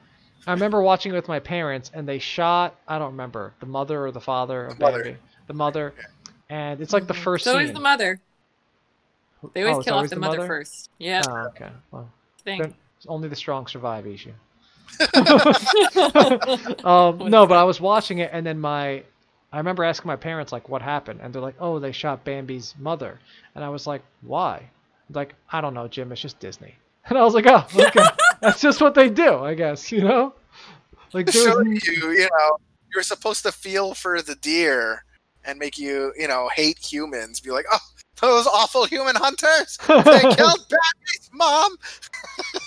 [0.48, 2.76] I remember watching it with my parents, and they shot.
[2.88, 5.04] I don't remember the mother or the father of The mother.
[5.04, 5.18] Bambi.
[5.48, 5.94] The mother,
[6.50, 7.68] and it's like the first So scene.
[7.68, 8.20] is the mother.
[9.54, 10.48] They always Oh, it's kill off the, the mother, mother?
[10.48, 10.90] first.
[10.98, 11.22] Yeah.
[11.28, 11.70] Oh, okay.
[11.92, 12.10] Well,
[12.44, 12.60] thing.
[12.62, 12.74] then
[13.08, 14.32] only the strong survive, Ishu.
[16.86, 19.04] um, no, but I was watching it, and then my,
[19.52, 22.74] I remember asking my parents like, "What happened?" And they're like, "Oh, they shot Bambi's
[22.80, 23.20] mother,"
[23.56, 24.64] and I was like, "Why?"
[25.12, 26.12] Like, I don't know, Jim.
[26.12, 26.76] It's just Disney.
[27.08, 28.04] And I was like, "Oh, okay,
[28.46, 30.34] that's just what they do, I guess." You know,
[31.14, 31.80] like show you,
[32.12, 32.58] you know,
[32.94, 35.04] you're supposed to feel for the deer
[35.46, 37.40] and make you, you know, hate humans.
[37.40, 37.80] Be like, oh,
[38.22, 39.78] those awful human hunters!
[39.88, 41.78] They killed babies, mom.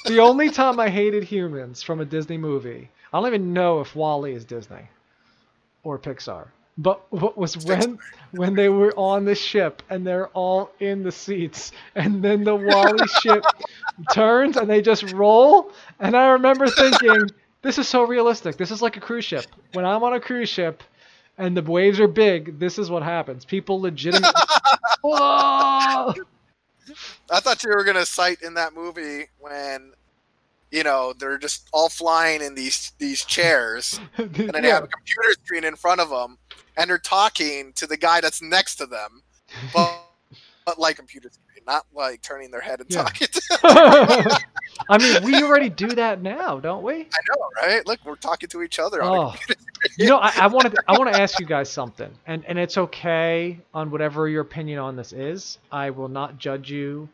[0.06, 3.96] the only time I hated humans from a Disney movie, I don't even know if
[3.96, 4.88] WALL-E is Disney
[5.82, 6.48] or Pixar,
[6.78, 7.98] but what was when
[8.30, 12.54] when they were on the ship and they're all in the seats, and then the
[12.54, 13.44] WALL-E ship
[14.12, 17.30] turns and they just roll, and I remember thinking,
[17.62, 18.56] this is so realistic.
[18.56, 19.44] This is like a cruise ship.
[19.72, 20.82] When I'm on a cruise ship.
[21.40, 22.58] And the waves are big.
[22.58, 23.44] This is what happens.
[23.44, 24.28] People legitimately.
[25.02, 26.12] Whoa!
[27.30, 29.92] I thought you were gonna cite in that movie when,
[30.72, 34.88] you know, they're just all flying in these these chairs, and then they have a
[34.88, 36.38] computer screen in front of them,
[36.78, 39.22] and they're talking to the guy that's next to them,
[39.74, 40.00] but
[40.64, 43.04] but like computer screen, not like turning their head and Yeah.
[43.04, 43.28] talking.
[43.28, 44.40] To
[44.90, 46.94] I mean, we already do that now, don't we?
[46.94, 47.86] I know, right?
[47.86, 49.34] Look, we're talking to each other Oh,
[49.96, 52.76] you know, I, I wanted, I want to ask you guys something, and and it's
[52.78, 55.58] okay on whatever your opinion on this is.
[55.72, 57.08] I will not judge you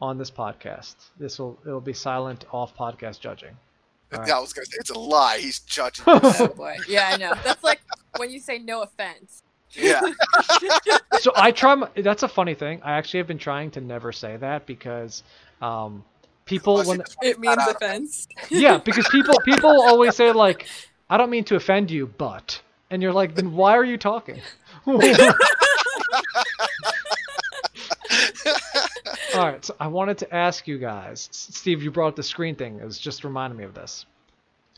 [0.00, 0.94] on this podcast.
[1.18, 3.56] This will, it will be silent off podcast judging.
[4.12, 4.28] All right.
[4.28, 5.38] Yeah, I was gonna say it's a lie.
[5.38, 6.04] He's judging.
[6.08, 6.76] Oh boy.
[6.88, 7.32] Yeah, I know.
[7.44, 7.80] That's like
[8.16, 9.42] when you say no offense.
[9.74, 10.00] yeah,
[11.20, 11.74] so I try.
[11.74, 12.80] My, that's a funny thing.
[12.84, 15.22] I actually have been trying to never say that because
[15.62, 16.04] um,
[16.44, 18.28] people Unless when It means offense.
[18.50, 20.66] yeah, because people people always say like,
[21.08, 22.60] I don't mean to offend you, but,
[22.90, 24.42] and you're like, then why are you talking?
[29.34, 31.82] All right, so I wanted to ask you guys, Steve.
[31.82, 32.78] You brought up the screen thing.
[32.80, 34.04] It was just reminding me of this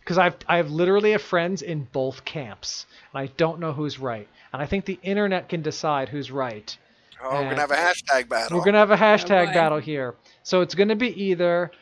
[0.01, 4.29] because I've I've literally have friends in both camps, and I don't know who's right.
[4.53, 6.77] And I think the internet can decide who's right.
[7.23, 8.59] Oh, we're gonna have a hashtag battle.
[8.59, 9.55] We're gonna have a hashtag boy.
[9.55, 10.15] battle here.
[10.43, 11.73] So it's gonna be either,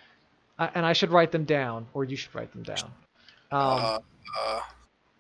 [0.58, 2.84] uh, and I should write them down, or you should write them down.
[3.50, 4.00] Um, Uh, uh,
[4.38, 4.62] I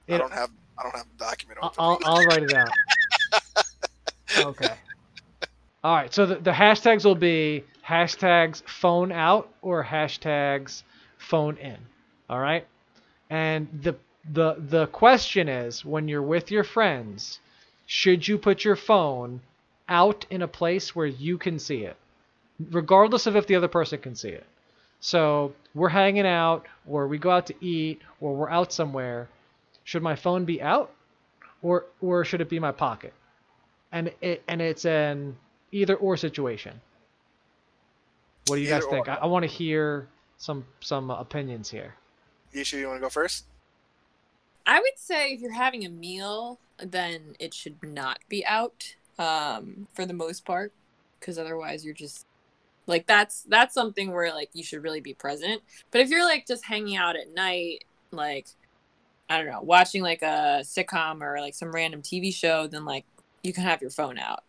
[0.06, 1.76] it- don't have I don't have the document I- open.
[1.78, 2.68] I'll, I'll write it out.
[4.38, 4.72] Okay.
[5.84, 6.12] All right.
[6.12, 10.82] So the, the hashtags will be hashtags phone out or hashtags
[11.18, 11.78] phone in.
[12.30, 12.66] All right.
[13.30, 13.96] And the
[14.30, 17.40] the the question is when you're with your friends,
[17.86, 19.40] should you put your phone
[19.88, 21.96] out in a place where you can see it,
[22.70, 24.46] regardless of if the other person can see it.
[25.00, 29.28] So we're hanging out, or we go out to eat, or we're out somewhere.
[29.82, 30.92] Should my phone be out,
[31.60, 33.12] or or should it be my pocket?
[33.90, 35.36] And it and it's an
[35.72, 36.80] either or situation.
[38.46, 39.08] What do you guys think?
[39.08, 39.12] or.
[39.12, 41.94] I, I want to hear some some opinions here.
[42.54, 43.46] Yishu, you want to go first?
[44.66, 49.88] I would say if you're having a meal, then it should not be out um,
[49.94, 50.72] for the most part,
[51.18, 52.26] because otherwise you're just
[52.86, 55.62] like that's that's something where like you should really be present.
[55.90, 58.48] But if you're like just hanging out at night, like
[59.30, 63.04] I don't know, watching like a sitcom or like some random TV show, then like
[63.42, 64.42] you can have your phone out.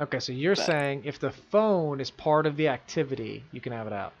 [0.00, 3.72] Okay, so you're But- saying if the phone is part of the activity, you can
[3.72, 4.12] have it out,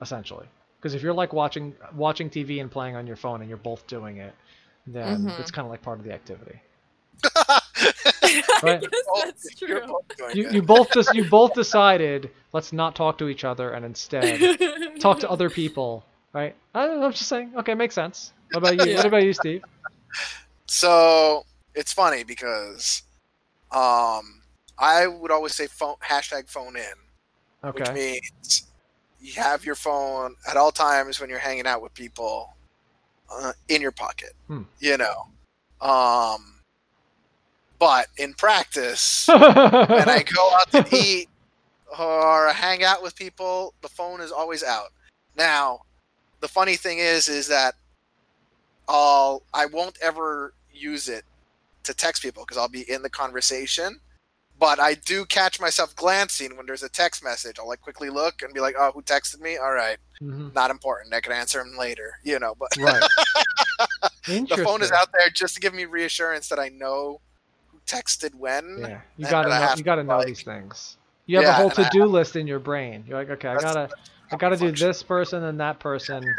[0.00, 0.46] essentially.
[0.78, 3.86] Because if you're like watching watching TV and playing on your phone and you're both
[3.88, 4.34] doing it,
[4.86, 5.40] then Mhm.
[5.40, 6.60] it's kind of like part of the activity.
[7.24, 7.60] I
[8.62, 8.80] Right.
[8.80, 8.90] guess
[9.24, 9.80] that's true.
[10.34, 14.58] You you both just you both decided let's not talk to each other and instead
[15.00, 16.54] talk to other people, right?
[16.74, 17.52] I, I'm just saying.
[17.56, 18.32] Okay, makes sense.
[18.52, 18.92] What about you?
[18.92, 18.98] Yeah.
[18.98, 19.62] What about you, Steve?
[20.66, 23.02] So it's funny because
[23.72, 24.35] um,
[24.78, 28.64] I would always say phone hashtag phone in, which means
[29.20, 32.54] you have your phone at all times when you're hanging out with people
[33.32, 34.32] uh, in your pocket.
[34.48, 34.62] Hmm.
[34.80, 35.26] You know,
[35.80, 36.60] um,
[37.78, 41.28] but in practice, when I go out to eat
[41.98, 44.92] or hang out with people, the phone is always out.
[45.36, 45.80] Now,
[46.40, 47.74] the funny thing is, is that
[48.88, 51.24] I'll I won't ever use it
[51.84, 54.00] to text people because I'll be in the conversation.
[54.58, 57.58] But I do catch myself glancing when there's a text message.
[57.58, 59.58] I'll like quickly look and be like, "Oh, who texted me?
[59.58, 60.54] All right, Mhm.
[60.54, 61.12] not important.
[61.12, 63.02] I can answer him later." You know, but Right.
[64.26, 67.20] the phone is out there just to give me reassurance that I know
[67.70, 68.78] who texted when.
[68.80, 69.74] Yeah, you gotta know.
[69.76, 70.96] You gotta know like- these things.
[71.26, 73.04] You have a whole to-do list in your brain.
[73.06, 73.90] You're like, okay, I gotta,
[74.30, 76.24] I gotta do this person and that person.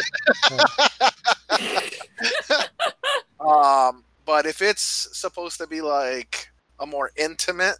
[3.39, 6.49] Um, but if it's supposed to be like
[6.79, 7.77] a more intimate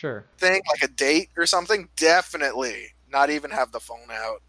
[0.00, 0.24] Sure.
[0.38, 4.40] thing, like a date or something, definitely not even have the phone out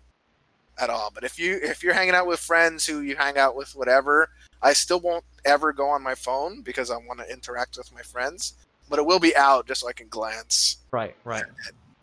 [0.79, 1.11] at all.
[1.13, 4.29] But if you if you're hanging out with friends who you hang out with, whatever,
[4.61, 8.01] I still won't ever go on my phone because I want to interact with my
[8.01, 8.53] friends.
[8.89, 10.77] But it will be out just so I can glance.
[10.89, 11.17] Right.
[11.25, 11.43] Right.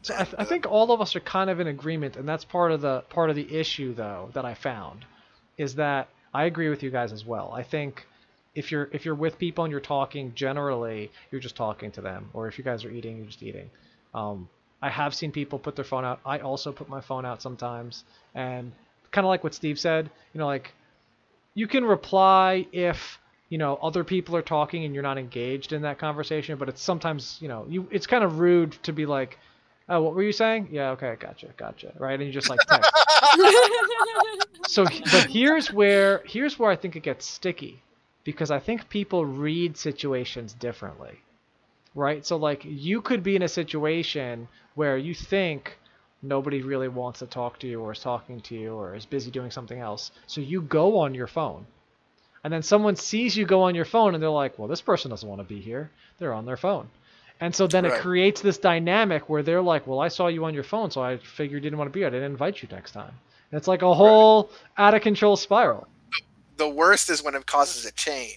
[0.02, 2.28] So I, th- I uh, think all of us are kind of in agreement, and
[2.28, 5.06] that's part of the part of the issue, though, that I found,
[5.56, 7.50] is that I agree with you guys as well.
[7.56, 8.06] I think
[8.58, 12.28] if you're if you're with people and you're talking, generally you're just talking to them,
[12.32, 13.70] or if you guys are eating, you're just eating.
[14.14, 14.48] Um,
[14.82, 16.18] I have seen people put their phone out.
[16.26, 18.04] I also put my phone out sometimes,
[18.34, 18.72] and
[19.12, 20.72] kind of like what Steve said, you know, like
[21.54, 25.82] you can reply if you know other people are talking and you're not engaged in
[25.82, 29.38] that conversation, but it's sometimes you know you it's kind of rude to be like,
[29.88, 30.68] oh, what were you saying?
[30.72, 32.18] Yeah, okay, gotcha, gotcha, right?
[32.18, 32.90] And you just like text.
[34.66, 37.82] so, but here's where here's where I think it gets sticky,
[38.24, 41.18] because I think people read situations differently,
[41.94, 42.24] right?
[42.26, 45.78] So like you could be in a situation where you think
[46.22, 49.30] nobody really wants to talk to you or is talking to you or is busy
[49.30, 51.66] doing something else, so you go on your phone.
[52.44, 55.10] And then someone sees you go on your phone and they're like, well, this person
[55.10, 55.90] doesn't want to be here.
[56.18, 56.88] They're on their phone.
[57.40, 57.92] And so then Right.
[57.98, 61.02] it creates this dynamic where they're like, well, I saw you on your phone, so
[61.02, 62.08] I figured you didn't want to be here.
[62.08, 63.12] I didn't invite you next time.
[63.50, 65.86] And it's like a whole out of control spiral.
[66.58, 68.36] The worst is when it causes a chain,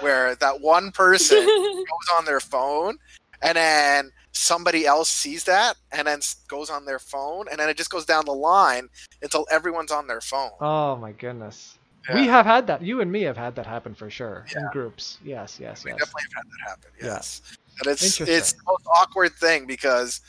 [0.00, 2.98] where that one person goes on their phone
[3.42, 7.76] and then somebody else sees that and then goes on their phone and then it
[7.76, 8.88] just goes down the line
[9.22, 10.50] until everyone's on their phone.
[10.60, 11.78] Oh my goodness.
[12.08, 12.14] Yeah.
[12.14, 12.82] We have had that.
[12.82, 15.18] You and me have had that happen for sure in groups.
[15.24, 15.84] Yes, yes, yes.
[15.84, 15.98] we yes.
[15.98, 16.90] definitely have had that happen.
[17.00, 17.06] Yeah.
[17.06, 17.42] Yes,
[17.80, 20.20] and it's it's the most awkward thing because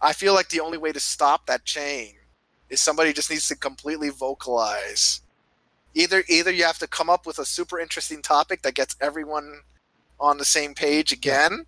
[0.00, 2.14] I feel like the only way to stop that chain
[2.68, 5.20] is somebody just needs to completely vocalize.
[5.96, 9.60] Either either you have to come up with a super interesting topic that gets everyone
[10.20, 11.64] on the same page again,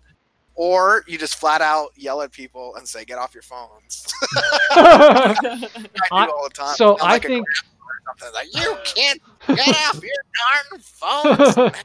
[0.55, 4.05] or you just flat out yell at people and say, "Get off your phones."
[4.71, 5.67] I do
[6.11, 6.75] I- all the time.
[6.75, 11.55] so I like a think grandpa or something like you can't get off your darn
[11.55, 11.75] phones.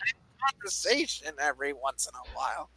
[0.53, 2.68] Conversation every once in a while.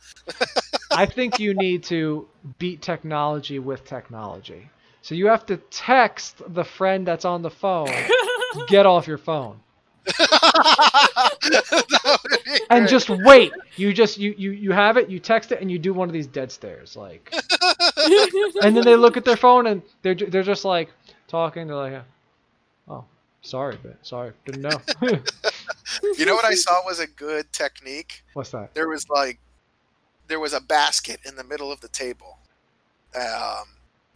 [0.92, 2.26] I think you need to
[2.60, 4.70] beat technology with technology.
[5.02, 7.88] So you have to text the friend that's on the phone,
[8.68, 9.60] get off your phone.
[11.50, 12.90] That would be and great.
[12.90, 13.52] just wait.
[13.76, 15.10] You just you you you have it.
[15.10, 17.34] You text it, and you do one of these dead stares, like.
[18.64, 20.90] And then they look at their phone, and they're they're just like
[21.28, 21.68] talking.
[21.68, 22.02] They're like,
[22.88, 23.04] "Oh,
[23.42, 24.80] sorry, but sorry, didn't know."
[26.18, 28.24] you know what I saw was a good technique.
[28.34, 28.74] What's that?
[28.74, 29.40] There was like,
[30.28, 32.38] there was a basket in the middle of the table,
[33.16, 33.66] um,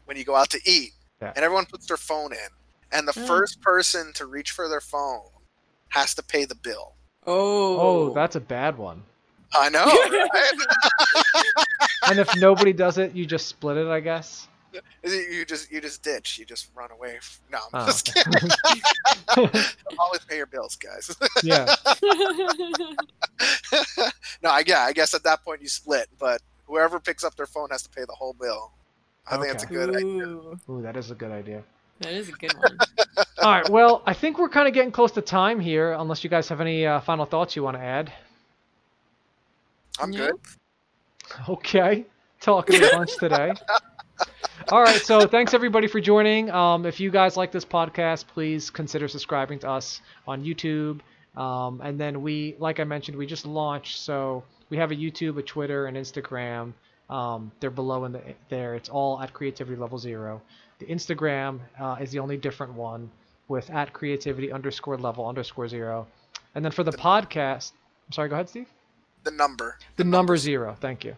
[0.06, 1.34] when you go out to eat, Yeah.
[1.36, 2.50] and everyone puts their phone in,
[2.92, 3.28] and the Mm.
[3.28, 5.22] first person to reach for their phone
[5.89, 6.96] has to pay the bill.
[7.28, 7.80] oh.
[7.80, 9.04] Oh, that's a bad one.
[9.54, 9.86] I know.
[10.34, 10.52] Right?
[12.10, 14.48] And if nobody does it, you just split it, I guess.
[15.04, 16.38] you just you just ditch.
[16.39, 17.16] You just run away.
[17.18, 18.24] f- No, I'm Oh, just okay.
[18.32, 18.50] kidding.
[20.00, 21.16] Always pay your bills, guys.
[21.44, 21.68] yeah.
[24.42, 27.46] no, I yeah, I guess at that point you split, but whoever picks up their
[27.46, 28.72] phone has to pay the whole bill.
[29.28, 29.76] I think that's a Okay.
[29.76, 30.08] good idea.
[30.26, 31.64] Ooh, Ooh, that is a good idea.
[32.02, 32.78] That is a good one.
[33.41, 33.70] All right.
[33.70, 35.93] Well, I think we're kind of getting close to time here.
[35.93, 38.12] Unless you guys have any uh, final thoughts you want to add.
[39.99, 40.36] I'm good.
[41.47, 42.06] Okay.
[42.41, 43.54] Talking a bunch today.
[44.70, 44.99] All right.
[45.02, 46.52] So thanks everybody for joining.
[46.52, 50.99] Um, if you guys like this podcast, please consider subscribing to us on YouTube.
[51.38, 53.99] Um, and then we, like I mentioned, we just launched.
[53.99, 56.74] So we have a YouTube, a Twitter, and Instagram.
[57.10, 58.76] Um, they're below in the there.
[58.76, 60.41] It's all at creativity level zero.
[60.82, 63.12] The Instagram uh, is the only different one
[63.48, 66.08] with at creativity underscore level underscore zero.
[66.56, 67.74] And then for the podcast,
[68.08, 68.30] I'm sorry.
[68.30, 68.68] Go ahead, Steve.
[69.24, 69.78] The number.
[69.98, 70.76] The number zero.
[70.82, 71.16] Thank you.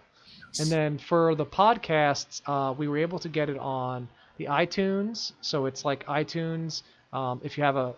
[0.59, 5.31] And then for the podcasts, uh, we were able to get it on the iTunes.
[5.39, 6.81] So it's like iTunes.
[7.13, 7.95] Um, if you have a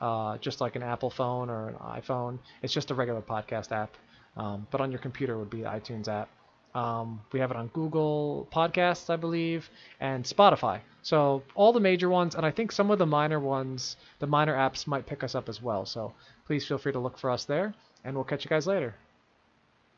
[0.00, 3.96] uh, just like an Apple phone or an iPhone, it's just a regular podcast app.
[4.36, 6.28] Um, but on your computer would be the iTunes app.
[6.74, 9.68] Um, we have it on Google Podcasts, I believe,
[10.00, 10.80] and Spotify.
[11.02, 14.54] So all the major ones, and I think some of the minor ones, the minor
[14.54, 15.84] apps might pick us up as well.
[15.84, 16.12] So
[16.46, 18.94] please feel free to look for us there, and we'll catch you guys later.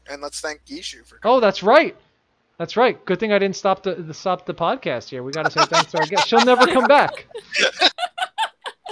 [0.09, 1.37] And let's thank Ishu for Coming.
[1.37, 1.97] Oh, that's right.
[2.59, 3.03] That's right.
[3.05, 5.23] Good thing I didn't stop the, the stop the podcast here.
[5.23, 6.29] We got to say thanks to our guest.
[6.29, 7.27] She'll never come back.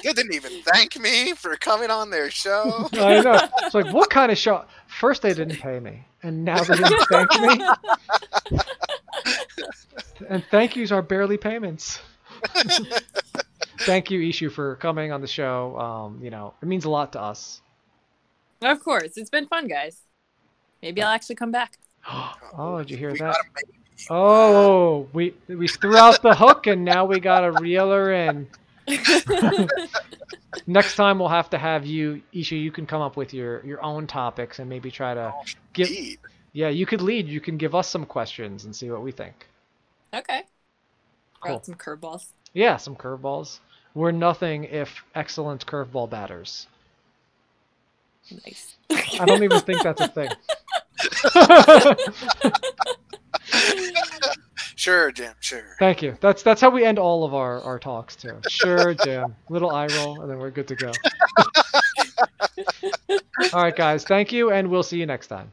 [0.03, 2.89] You didn't even thank me for coming on their show.
[2.95, 3.49] I know.
[3.63, 4.65] It's like, what kind of show?
[5.01, 7.67] First, they didn't pay me, and now they didn't thank me.
[10.29, 12.03] and thank yous are barely payments.
[13.81, 15.75] thank you, Ishu, for coming on the show.
[15.81, 17.63] Um, you know, it means a lot to us.
[18.61, 20.03] Of course, it's been fun, guys.
[20.83, 21.79] Maybe I'll actually come back.
[22.07, 23.33] oh, did you hear we that?
[23.33, 23.79] got a baby.
[24.11, 28.49] Oh, we we threw out the hook, and now we got to reel her in.
[30.67, 32.57] Next time we'll have to have you, Isha.
[32.57, 35.89] You can come up with your your own topics and maybe try to Oh, give.
[35.89, 36.19] Indeed.
[36.53, 37.29] Yeah, you could lead.
[37.29, 39.47] You can give us some questions and see what we think.
[40.15, 40.43] okay.
[41.43, 41.63] Throw Cool.
[41.63, 42.27] some curveballs.
[42.53, 43.61] Yeah, some curveballs.
[43.95, 46.67] We're nothing if excellent curveball batters.
[48.45, 48.77] Nice.
[49.19, 50.31] I don't even think that's a thing.
[54.81, 55.35] Sure, Jim.
[55.41, 55.77] Sure.
[55.79, 56.17] Thank you.
[56.23, 58.41] That's that's how we end all of our, our talks too.
[58.49, 59.37] Sure, Jim.
[59.51, 60.91] Little eye roll, and then we're good to go.
[63.53, 64.05] all right, guys.
[64.05, 65.53] Thank you, and we'll see you next time.